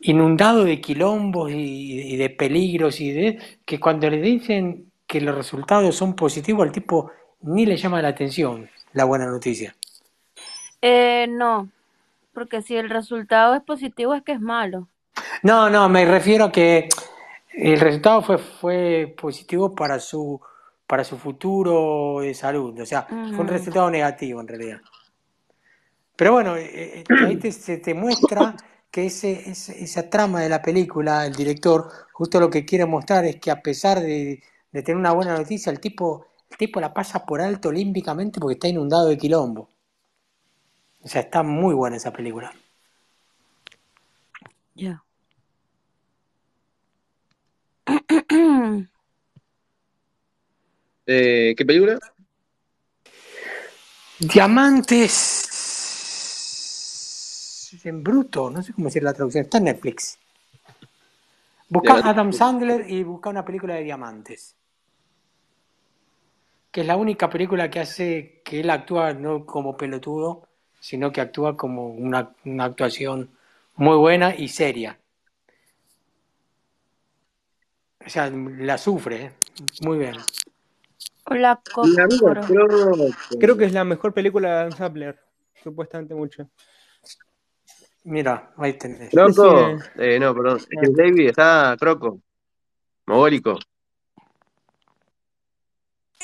[0.00, 5.34] inundado de quilombos y, y de peligros y de que cuando le dicen que los
[5.36, 9.76] resultados son positivos al tipo ni le llama la atención la buena noticia.
[10.88, 11.68] Eh, no.
[12.32, 14.86] Porque si el resultado es positivo es que es malo.
[15.42, 16.88] No, no, me refiero a que
[17.52, 20.40] el resultado fue, fue positivo para su,
[20.86, 22.78] para su futuro de salud.
[22.80, 24.80] O sea, fue un resultado negativo en realidad.
[26.14, 28.54] Pero bueno, eh, eh, ahí te- se te muestra
[28.90, 33.24] que ese, ese- esa trama de la película, el director, justo lo que quiere mostrar
[33.24, 34.40] es que a pesar de,
[34.72, 38.54] de tener una buena noticia, el tipo, el tipo la pasa por alto olímpicamente porque
[38.54, 39.68] está inundado de quilombo.
[41.06, 42.52] O sea, está muy buena esa película.
[44.74, 45.04] Ya.
[51.08, 52.00] Eh, ¿Qué película?
[54.18, 55.44] Diamantes
[57.84, 60.18] en bruto, no sé cómo decir la traducción, está en Netflix.
[61.68, 64.56] Busca Diamante- Adam Sandler y busca una película de diamantes.
[66.72, 70.48] Que es la única película que hace que él actúa no como pelotudo,
[70.86, 73.28] sino que actúa como una, una actuación
[73.74, 74.96] muy buena y seria.
[78.06, 79.32] O sea, la sufre, ¿eh?
[79.80, 80.14] muy bien.
[81.24, 81.60] Hola.
[83.40, 85.18] Creo que es la mejor película de Adam Sandler.
[85.60, 86.48] Supuestamente mucho.
[88.04, 89.10] Mira, ahí tenés.
[89.10, 89.76] Croco.
[89.96, 90.60] Eh, no, perdón.
[90.70, 92.20] Es David, está Croco.
[93.06, 93.58] Mogólico.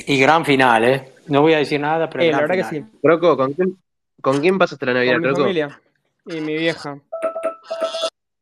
[0.07, 1.15] Y gran final, ¿eh?
[1.27, 2.85] No voy a decir nada, pero Eh, la verdad que sí.
[3.03, 3.77] Croco, ¿con quién,
[4.23, 5.81] ¿con quién pasaste la Navidad, Con mi familia
[6.25, 6.99] y mi vieja.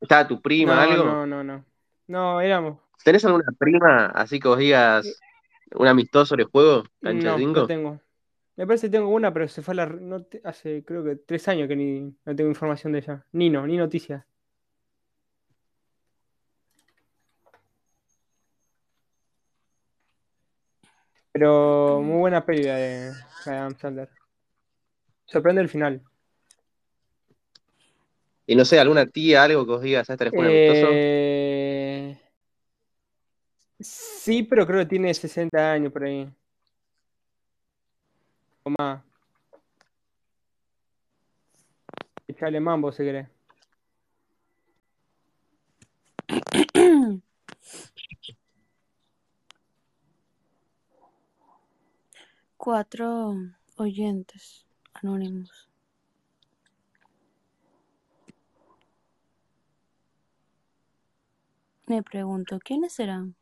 [0.00, 1.04] ¿Estaba tu prima, No, algo?
[1.04, 1.64] no, no, no.
[2.06, 2.78] No, éramos.
[3.04, 5.20] ¿Tenés alguna prima así que vos digas
[5.74, 6.84] un amistoso de juego?
[7.02, 7.66] Cancha No, de no cinco?
[7.66, 8.00] tengo.
[8.56, 9.86] Me parece que tengo una, pero se fue a la.
[9.86, 13.24] No te- hace creo que tres años que ni no tengo información de ella.
[13.32, 14.24] Ni no, ni noticias.
[21.32, 23.12] Pero muy buena peli de
[23.46, 24.08] Adam Sandler.
[25.30, 26.02] Sorprende el final.
[28.46, 30.18] Y no sé, alguna tía, algo que vos digas, ¿sabes?
[30.18, 30.88] ¿Tenés un amistoso?
[30.90, 32.18] Eh,
[33.78, 36.28] Sí, pero creo que tiene 60 años por ahí.
[38.64, 39.02] O más.
[42.26, 43.28] Echale mambo si querés.
[52.56, 53.34] Cuatro
[53.76, 54.66] oyentes
[55.02, 55.68] anónimos.
[61.86, 63.34] Me pregunto, ¿quiénes serán?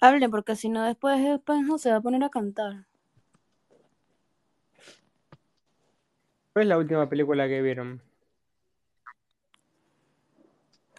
[0.00, 2.86] Hablen, porque si no después el se va a poner a cantar.
[6.52, 8.00] ¿Cuál es la última película que vieron?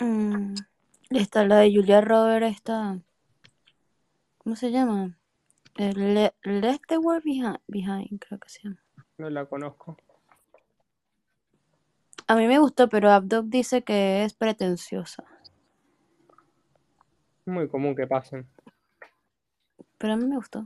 [0.02, 0.56] Mm,
[1.12, 2.97] Está la de Julia Roberts, esta.
[4.39, 5.16] ¿Cómo se llama?
[5.76, 8.80] Le- Left the World Behind, Behind, creo que se llama.
[9.20, 9.95] No la conozco.
[12.28, 15.24] A mí me gustó, pero Abdog dice que es pretenciosa.
[17.45, 18.47] Es muy común que pasen.
[19.99, 20.64] Pero a mí me gustó.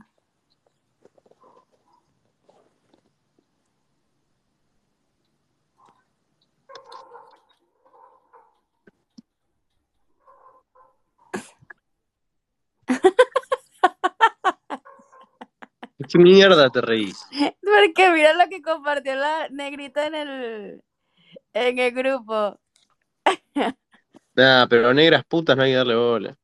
[16.08, 17.18] ¿Qué mierda te reís?
[17.60, 20.82] Porque mira lo que compartió la negrita en el,
[21.52, 22.58] en el grupo.
[24.36, 26.36] Nah, pero negras putas no hay que darle bola.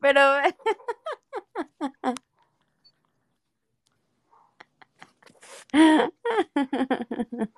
[0.00, 0.20] Pero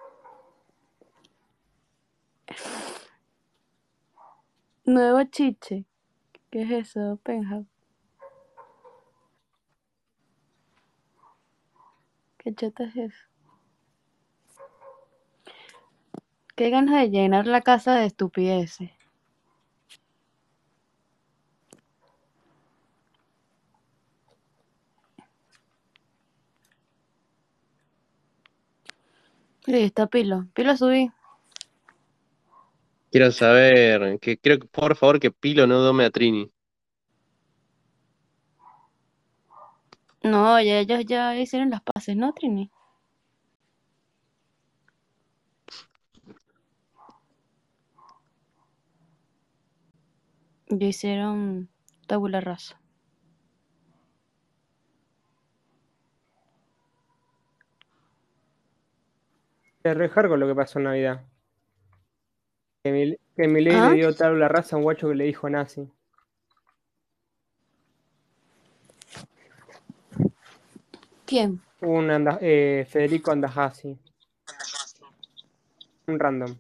[4.85, 5.85] nuevo chiche.
[6.51, 7.65] ¿Qué es eso, Penja?
[12.47, 13.19] ¿Qué chota es eso?
[16.55, 18.93] Qué ganas de llenar la casa de estupideces.
[29.67, 30.47] Está Pilo.
[30.55, 31.11] Pilo subí.
[33.11, 36.49] Quiero saber, que creo que por favor que Pilo no dome a Trini.
[40.23, 42.71] No, ya ellos ya hicieron las paces, ¿no, Trini?
[50.69, 51.69] Ya hicieron
[52.07, 52.81] tabula rasa.
[59.85, 61.25] Es re con lo que pasó en Navidad.
[62.83, 63.91] Que mi, que Milei ¿Ah?
[63.91, 65.89] le dio tabla rasa a un guacho que le dijo nazi.
[71.25, 71.61] ¿Quién?
[71.83, 73.97] Un anda- eh, Federico Andajasi.
[76.07, 76.57] Un random.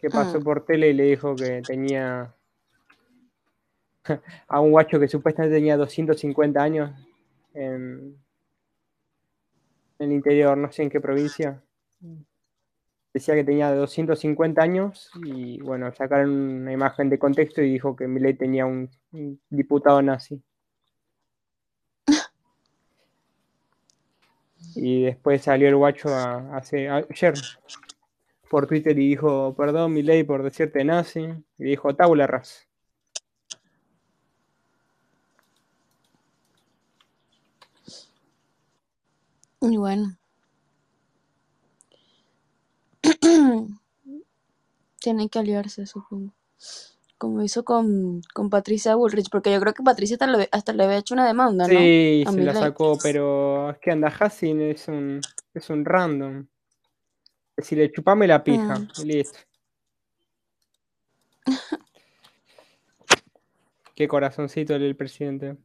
[0.00, 0.42] Que pasó Mm.
[0.44, 2.34] por tele y le dijo que tenía
[4.48, 6.90] a un guacho que supuestamente tenía 250 años
[7.54, 8.16] en,
[9.98, 11.62] en el interior, no sé en qué provincia.
[13.14, 18.08] Decía que tenía 250 años y bueno, sacaron una imagen de contexto y dijo que
[18.08, 20.42] Milei tenía un, un diputado nazi.
[24.74, 27.34] Y después salió el guacho a- hace, ayer
[28.48, 31.20] por Twitter y dijo, perdón Milei por decirte nazi.
[31.58, 32.60] Y dijo, tabula rasa.
[39.60, 40.16] Y bueno.
[45.00, 46.32] Tienen que aliarse, supongo.
[47.22, 50.82] Como hizo con, con Patricia Bullrich, porque yo creo que Patricia hasta le, hasta le
[50.82, 51.78] había hecho una demanda, ¿no?
[51.78, 55.20] Sí, A se la sacó, pero es que Andajasi es un,
[55.54, 56.48] es un random.
[57.56, 58.74] Decirle, chupame la pija.
[58.98, 59.38] Y listo.
[63.94, 65.56] Qué corazoncito el presidente.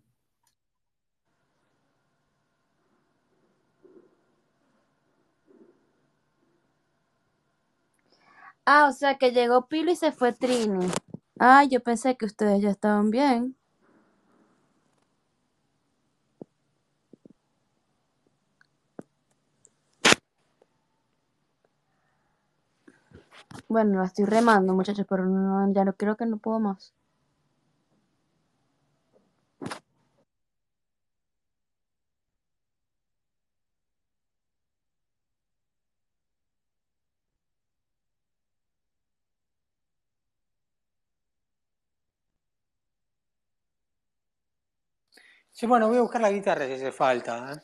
[8.63, 10.85] Ah, o sea que llegó Pilo y se fue Trini.
[11.39, 13.55] Ah, yo pensé que ustedes ya estaban bien.
[23.69, 26.93] Bueno, la estoy remando, muchachos, pero no, ya no creo que no puedo más.
[45.59, 47.51] Sí, bueno, voy a buscar la guitarra si hace falta.
[47.51, 47.55] ¿eh?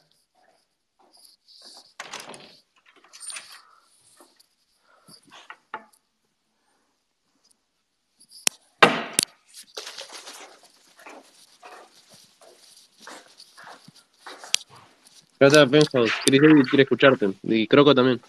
[15.37, 17.33] Trata Penhouse, Chris David quiere escucharte.
[17.43, 18.19] Y Croco también.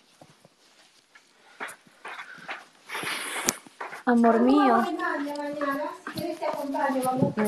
[4.04, 4.84] Amor mío.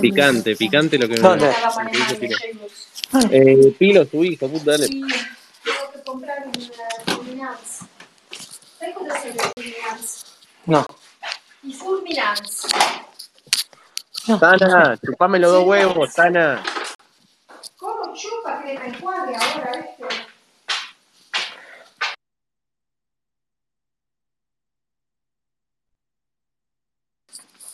[0.00, 1.54] Picante, picante lo que me ¿Dónde?
[2.18, 2.34] que.
[3.30, 4.88] Eh, Pilo, tu hijo, puta, dale.
[4.88, 7.88] Che comprare un eh, fulminanza.
[8.78, 10.26] Sai cosa sono i fulminanza?
[10.64, 10.86] No.
[11.62, 12.68] I fulminanza.
[14.40, 16.62] Tana, chupame los dos huevos, Tana.
[17.78, 20.08] ¿Cómo chupa que me encuadre ahora esto?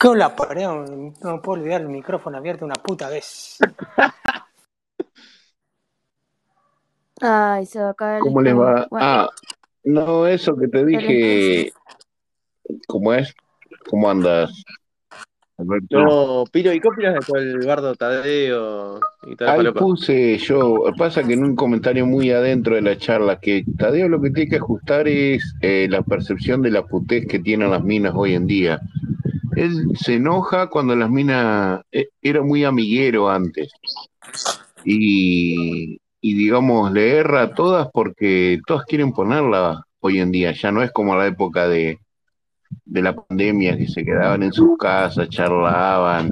[0.03, 0.67] ¿Qué la pared?
[1.23, 3.57] No puedo olvidar el micrófono abierto una puta vez.
[7.21, 8.85] Ay, se va a caer el ¿Cómo les va?
[8.89, 9.29] Bueno, Ah,
[9.85, 11.71] no, eso que te dije,
[12.85, 13.33] ¿cómo es?
[13.89, 14.51] ¿Cómo andas,
[15.57, 16.03] Alberto?
[16.03, 20.83] No, Pilo, ¿y qué opinas de todo el bardo Tadeo y tal Ahí puse yo,
[20.97, 24.49] pasa que en un comentario muy adentro de la charla, que Tadeo lo que tiene
[24.49, 28.47] que ajustar es eh, la percepción de la putez que tienen las minas hoy en
[28.47, 28.81] día.
[29.55, 33.71] Él se enoja cuando las minas eh, era muy amiguero antes
[34.85, 40.81] y, digamos le erra a todas porque todas quieren ponerla hoy en día, ya no
[40.81, 41.99] es como la época de,
[42.85, 46.31] de la pandemia que se quedaban en sus casas, charlaban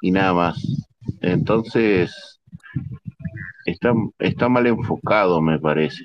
[0.00, 0.86] y nada más.
[1.20, 2.40] Entonces
[3.66, 6.04] está, está mal enfocado, me parece.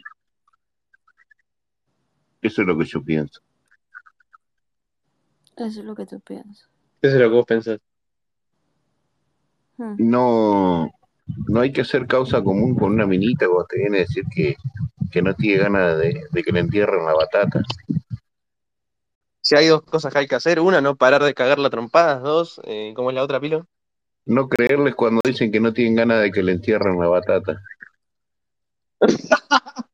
[2.42, 3.42] Eso es lo que yo pienso.
[5.58, 6.70] Eso es lo que tú piensas.
[7.02, 7.80] Eso es lo que vos pensás.
[9.78, 9.96] Hmm.
[9.98, 10.92] No,
[11.48, 14.56] no hay que hacer causa común con una minita cuando te viene a decir que,
[15.12, 17.62] que no tiene ganas de, de que le entierren la batata.
[19.42, 22.22] Si hay dos cosas que hay que hacer, una, no parar de cagar la trompadas,
[22.22, 23.66] dos, eh, ¿cómo es la otra, Pilo?
[24.26, 27.62] No creerles cuando dicen que no tienen ganas de que le entierren la batata.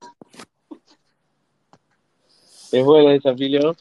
[2.72, 3.76] Es buena esa, Pilo.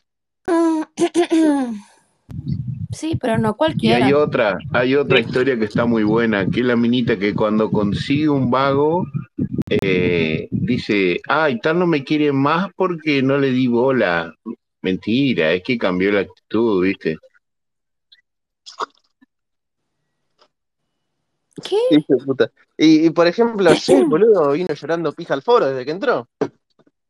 [2.92, 4.18] Sí, pero no Y hay cualquiera.
[4.18, 8.28] otra, hay otra historia que está muy buena, que es la minita que cuando consigue
[8.28, 9.06] un vago,
[9.70, 14.34] eh, dice, ay, tal no me quiere más porque no le di bola.
[14.82, 17.16] Mentira, es que cambió la actitud, ¿viste?
[21.62, 21.76] ¿Qué?
[21.90, 22.52] Hijo de puta.
[22.76, 26.28] Y, y, por ejemplo, ayer, boludo, vino llorando pija al foro desde que entró.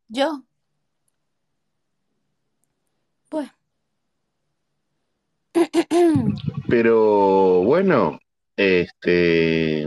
[0.08, 0.42] Yo.
[3.28, 3.48] Pues.
[6.68, 8.18] Pero bueno,
[8.56, 9.84] este,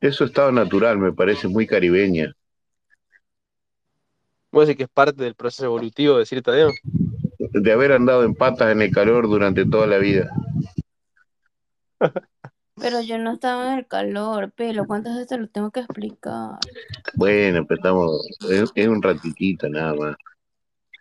[0.00, 2.32] eso estado natural, me parece muy caribeña.
[4.50, 6.72] ¿Vos decís que es parte del proceso evolutivo de decir Tadeo?
[7.38, 10.30] De haber andado en patas en el calor durante toda la vida.
[12.80, 14.86] Pero yo no estaba en el calor, pelo.
[14.86, 16.58] ¿Cuántas veces te lo tengo que explicar?
[17.14, 20.16] Bueno, pero estamos, es, es un ratitito nada más.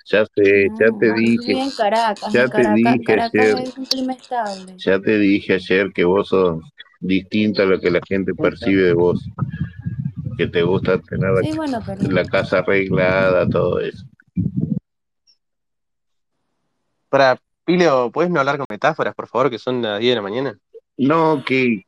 [0.10, 2.34] Ya sé, ya No, te dije, en Caracas.
[2.34, 4.74] ya En te Caracas, dije Caracas ayer, es un clima estable.
[4.78, 6.64] ya te dije ayer que vos sos
[7.02, 9.28] distinto a lo que la gente percibe de vos.
[10.38, 14.06] Que te gusta tener la, Sí, bueno, pero la casa arreglada, todo eso.
[17.10, 20.22] Para, Pilo, ¿puedes no hablar con metáforas, por favor, que son las 10 de la
[20.22, 20.58] mañana?
[20.98, 21.84] No, que,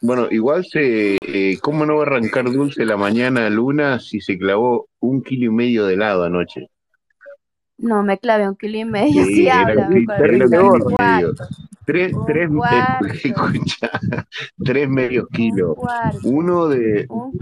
[0.00, 4.38] bueno, igual se, eh, ¿cómo no va a arrancar dulce la mañana Luna si se
[4.38, 6.68] clavó un kilo y medio de helado anoche?
[7.84, 9.24] No me clavé un kilo y medio.
[9.24, 11.34] Sí, un, un kilo Un y medio.
[11.34, 11.44] cuarto.
[11.86, 12.48] Tres, Un tres,
[13.24, 13.90] escucha,
[14.64, 15.74] tres medios Un kilos.
[15.76, 16.18] cuarto.
[16.24, 17.32] Uno de, Un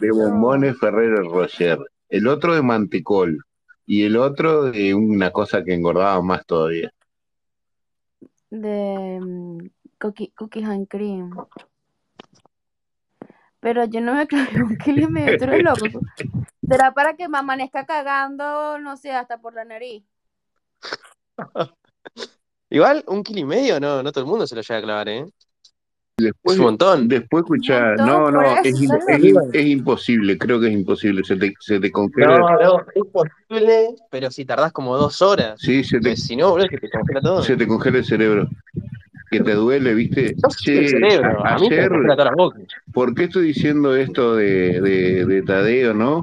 [0.00, 1.78] de bombones Ferrero Rocher,
[2.08, 3.44] el otro de mantecol
[3.86, 6.90] y el otro de una cosa que engordaba más todavía.
[8.48, 9.58] De mm,
[10.00, 11.30] cookie- cookies and cream.
[13.60, 15.36] Pero yo no me clavé un kilo y medio.
[15.36, 15.84] Tú eres loco.
[16.70, 20.02] ¿Será para que me amanezca cagando, no sé, hasta por la nariz?
[22.70, 25.08] Igual, un kilo y medio, no, no todo el mundo se lo llega a clavar,
[25.08, 25.26] ¿eh?
[26.44, 27.08] Es Después, un montón.
[27.08, 31.54] después escuchá, montón, no, no, es, es, es imposible, creo que es imposible, se te,
[31.58, 35.60] se te congela, No, no, es posible, pero si tardás como dos horas.
[35.60, 37.42] sí, se te, Pues si no, boludo, se te congela todo.
[37.42, 38.48] se te congela el cerebro,
[39.30, 40.34] que te duele, ¿viste?
[40.42, 42.68] No sé el Che, cerebro, a- a mí se me ayer.
[42.92, 46.22] ¿por qué estoy diciendo esto de, de, de Tadeo, no?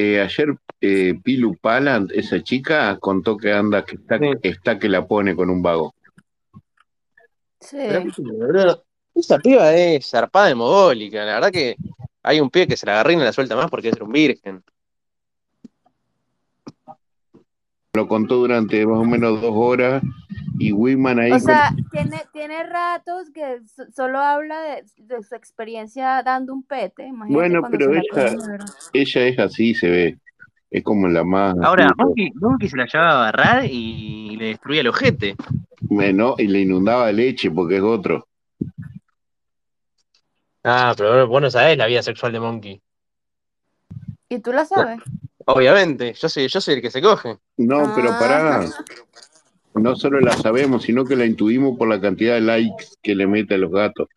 [0.00, 4.30] Eh, ayer eh, Pilu Palant, esa chica, contó que anda, que está, Sí.
[4.42, 5.92] está que la pone con un vago.
[7.60, 7.78] Sí.
[9.16, 11.24] esa piba es zarpada de mogólica.
[11.24, 11.74] La verdad que
[12.22, 14.12] hay un pibe que se la agarra y no la suelta más porque es un
[14.12, 14.62] virgen.
[17.98, 20.02] Lo contó durante más o menos dos horas
[20.56, 21.40] y Wiman ahí O con...
[21.40, 27.08] sea, tiene, tiene ratos que so- solo habla de, de su experiencia dando un pete.
[27.08, 28.36] Imagínate Bueno, pero ella,
[28.92, 30.18] ella es así, se ve.
[30.70, 31.92] Es como la más Ahora.
[31.96, 35.34] Monkey, Monkey se la llevaba a agarrar y le destruía el ojete.
[35.80, 38.28] Bueno, y le inundaba leche porque es otro.
[40.62, 42.80] Ah, pero vos no sabés la vida sexual de Monkey.
[44.28, 45.00] ¿Y tú la sabes?
[45.50, 47.38] Obviamente, yo soy, yo soy el que se coge.
[47.56, 48.70] No, pero Ah, pará,
[49.72, 53.26] no solo la sabemos, sino que la intuimos por la cantidad de likes que le
[53.26, 54.08] mete a los gatos.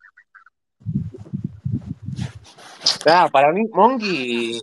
[3.06, 4.60] Ah, para mí, Monkey,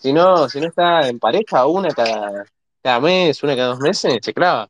[0.00, 2.46] si no, si no está en pareja, una cada,
[2.82, 4.68] cada mes, una cada dos meses, se clava.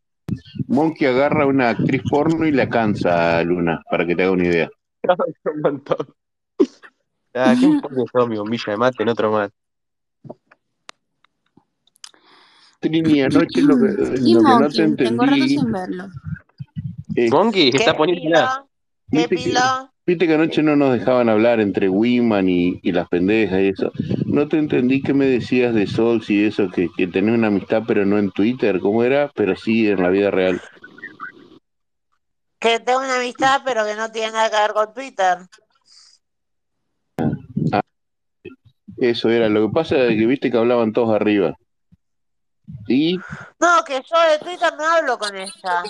[0.69, 4.33] Monkey agarra a una actriz porno y la cansa a Luna, para que te haga
[4.33, 4.71] una idea.
[5.45, 6.07] Un montón.
[7.33, 9.55] Ah, ¿quién pone yo mi bombilla de mate en otro mate?
[12.83, 16.05] Trini, anoche lo que, Y lo que no te Monkey, tengo rato entendí sin verlo.
[17.15, 18.39] es, Monkey ¿Qué está poniendo
[19.11, 19.55] viste que,
[20.05, 23.93] viste que anoche no nos dejaban hablar entre Wiman y, y las pendejas y eso.
[24.27, 27.85] No te entendí qué me decías de Sols y eso, que, que tenés una amistad
[27.87, 29.31] pero no en Twitter, ¿cómo era?
[29.35, 30.61] Pero sí en la vida real.
[32.59, 35.39] Que tengo una amistad, pero que no tiene nada que ver con Twitter.
[37.73, 37.83] Ah,
[38.99, 39.49] eso era.
[39.49, 41.57] Lo que pasa es que viste que hablaban todos arriba.
[42.89, 43.19] Y
[43.61, 45.83] No, que yo de Twitter no hablo con ella.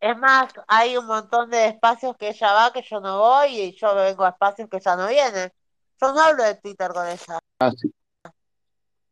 [0.00, 3.72] Es más, hay un montón de espacios que ella va que yo no voy y
[3.76, 5.52] yo vengo a espacios que ella no viene.
[6.00, 7.38] Yo no hablo de Twitter con ella.
[7.58, 7.92] ah, sí,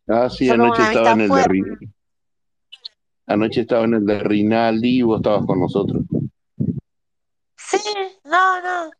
[0.09, 1.51] ah, sí, Yo anoche estaba en el de fuerte.
[1.51, 1.93] Ri-
[3.27, 6.03] anoche estaba en el de Rinaldi y vos estabas con nosotros.
[7.57, 7.79] Sí,
[8.25, 8.91] no, no.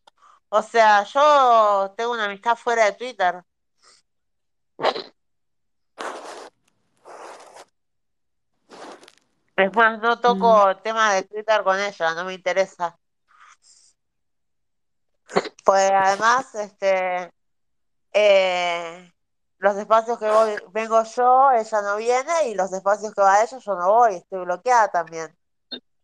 [0.49, 3.43] O sea, yo tengo una amistad fuera de Twitter.
[9.57, 10.21] Es más, no Mm.
[10.21, 12.99] toco temas de Twitter con ella, no me interesa.
[15.65, 17.33] Pues además, este,
[18.13, 19.13] eh,
[19.59, 23.59] los espacios que voy, vengo yo, ella no viene, y los espacios que va ella,
[23.59, 25.37] yo no voy, estoy bloqueada también,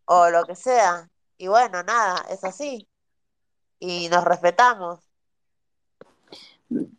[0.07, 1.09] o lo que sea.
[1.37, 2.89] Y bueno, nada, es así.
[3.79, 5.01] Y nos respetamos.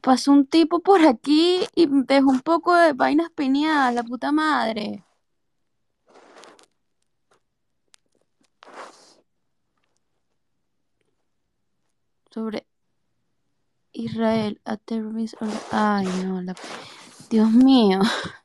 [0.02, 5.04] Pasó un tipo por aquí y dejó un poco de vainas piñadas, la puta madre.
[12.34, 12.66] Sobre
[13.92, 16.56] Israel, a terrorist or- Ay, no, la...
[17.30, 18.00] Dios mío.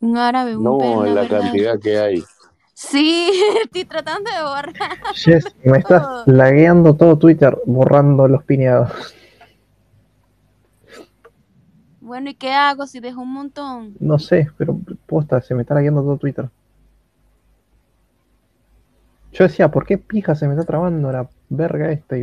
[0.00, 1.40] Un árabe, un No, perno, la ¿verdad?
[1.40, 2.22] cantidad que hay.
[2.74, 3.30] Sí,
[3.64, 8.90] estoy tratando de borrar Jess, me estás lagueando todo Twitter borrando los piñados.
[12.00, 13.96] Bueno, ¿y qué hago si dejo un montón?
[13.98, 16.50] No sé, pero posta, se me está lagueando todo Twitter.
[19.34, 22.16] Yo decía, ¿por qué pija se me está trabando la verga esta?
[22.16, 22.22] Y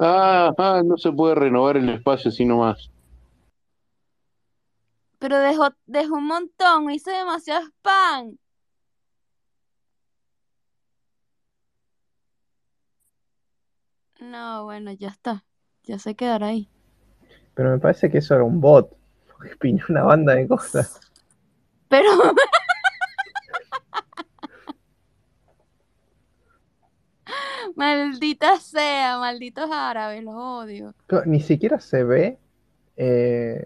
[0.00, 2.90] Ah, ah, no se puede renovar el espacio así nomás.
[5.20, 8.38] Pero dejó, dejó un montón, hice demasiado spam.
[14.20, 15.44] No, bueno, ya está.
[15.84, 16.68] Ya se quedará ahí.
[17.54, 18.90] Pero me parece que eso era un bot.
[19.32, 21.00] Porque piñó una banda de cosas.
[21.88, 22.08] Pero
[27.78, 30.94] maldita sea, malditos árabes, los odio.
[31.26, 32.36] Ni siquiera se ve
[32.96, 33.64] eh,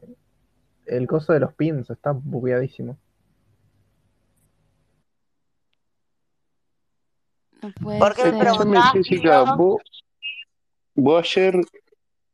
[0.85, 2.99] el coso de los pins, está bugueadísimo.
[7.63, 8.83] No puede ¿Por qué me ser.
[8.93, 9.81] Jessica, vos,
[10.95, 11.57] vos ayer,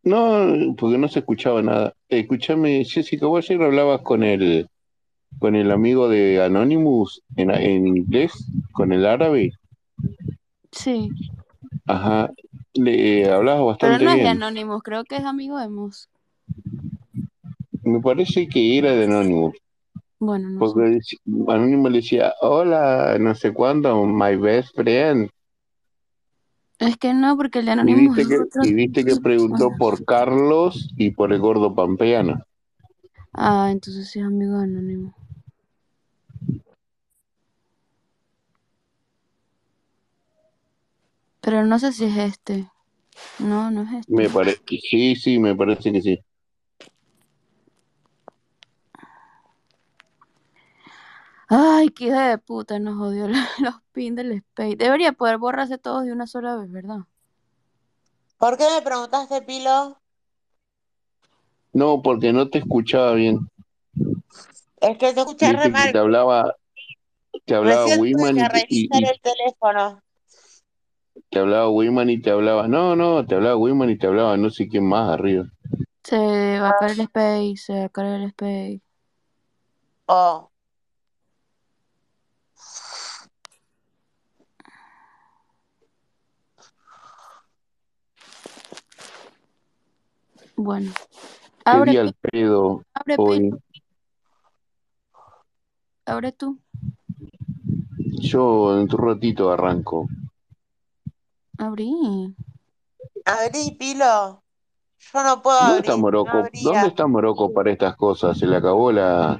[0.03, 1.95] no, porque no se escuchaba nada.
[2.09, 4.69] Escúchame, Jessica, vos ayer hablabas con el,
[5.39, 8.33] con el amigo de Anonymous en, en inglés,
[8.73, 9.53] con el árabe.
[10.73, 11.11] Sí,
[11.89, 12.31] Ajá,
[12.75, 14.37] le eh, hablabas pero bastante no es de bien.
[14.43, 16.09] Anonymous, creo que es amigo de Moss.
[17.83, 19.55] Me parece que era de Anonymous,
[20.19, 21.17] Bueno, no porque sé.
[21.17, 25.31] dec- Anonymous le decía, hola, no sé cuándo, my best friend.
[26.79, 28.63] Es que no, porque el de Y Anonymous viste es que, otro.
[28.63, 32.43] y viste que preguntó por Carlos y por el gordo Pampeano.
[33.33, 35.15] Ah, entonces sí es amigo de Anonymous.
[41.49, 42.71] Pero no sé si es este.
[43.39, 44.35] No, no es Me este.
[44.35, 44.61] parece,
[44.91, 46.19] sí, sí, me parece que sí.
[51.49, 53.29] Ay, qué hija de puta, nos jodió
[53.61, 54.77] los pins del Space.
[54.77, 56.99] Debería poder borrarse todos de una sola vez, ¿verdad?
[58.37, 59.99] ¿Por qué me preguntaste, Pilo?
[61.73, 63.49] No, porque no te escuchaba bien.
[64.83, 65.93] Es que te escuchas re mal.
[65.93, 66.55] te hablaba,
[67.47, 70.03] te hablaba Wiman y, te- y- reiniciar y el teléfono.
[71.31, 74.51] Te hablaba Wiman y te hablaba, no, no, te hablaba Wiman y te hablaba no
[74.51, 75.45] sé quién más arriba.
[76.03, 78.81] Se va a caer el space, se va a caer el space.
[80.07, 80.51] Oh.
[90.57, 90.93] Bueno.
[91.65, 93.51] Abre, al pedo abre, hoy.
[96.07, 96.59] abre tú.
[98.21, 100.09] Yo en tu ratito arranco.
[101.59, 102.35] Abrí.
[103.25, 104.43] Abrí, Pilo.
[105.13, 106.45] Yo no puedo ¿Dónde está no Morocco?
[106.63, 108.39] ¿Dónde está Morocco para estas cosas?
[108.39, 109.39] Se le acabó la,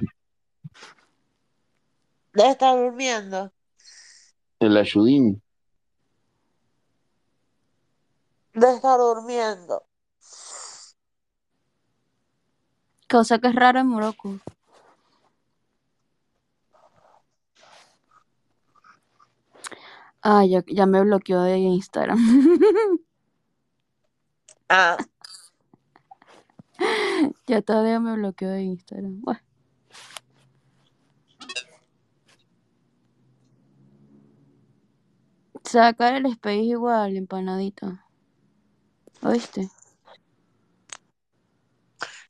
[2.33, 3.51] Debe estar durmiendo.
[4.59, 5.41] el ayudín.
[8.53, 9.83] Debe estar durmiendo.
[13.09, 14.39] Cosa que es rara en Morocco.
[20.21, 22.17] Ah, ya, ya me bloqueó de Instagram.
[24.71, 24.97] Ah,
[27.47, 29.21] Ya todavía me bloqueó de Instagram.
[29.21, 29.39] Bueno,
[35.63, 38.05] sacar el space igual, empanadita.
[39.23, 39.69] ¿Oíste?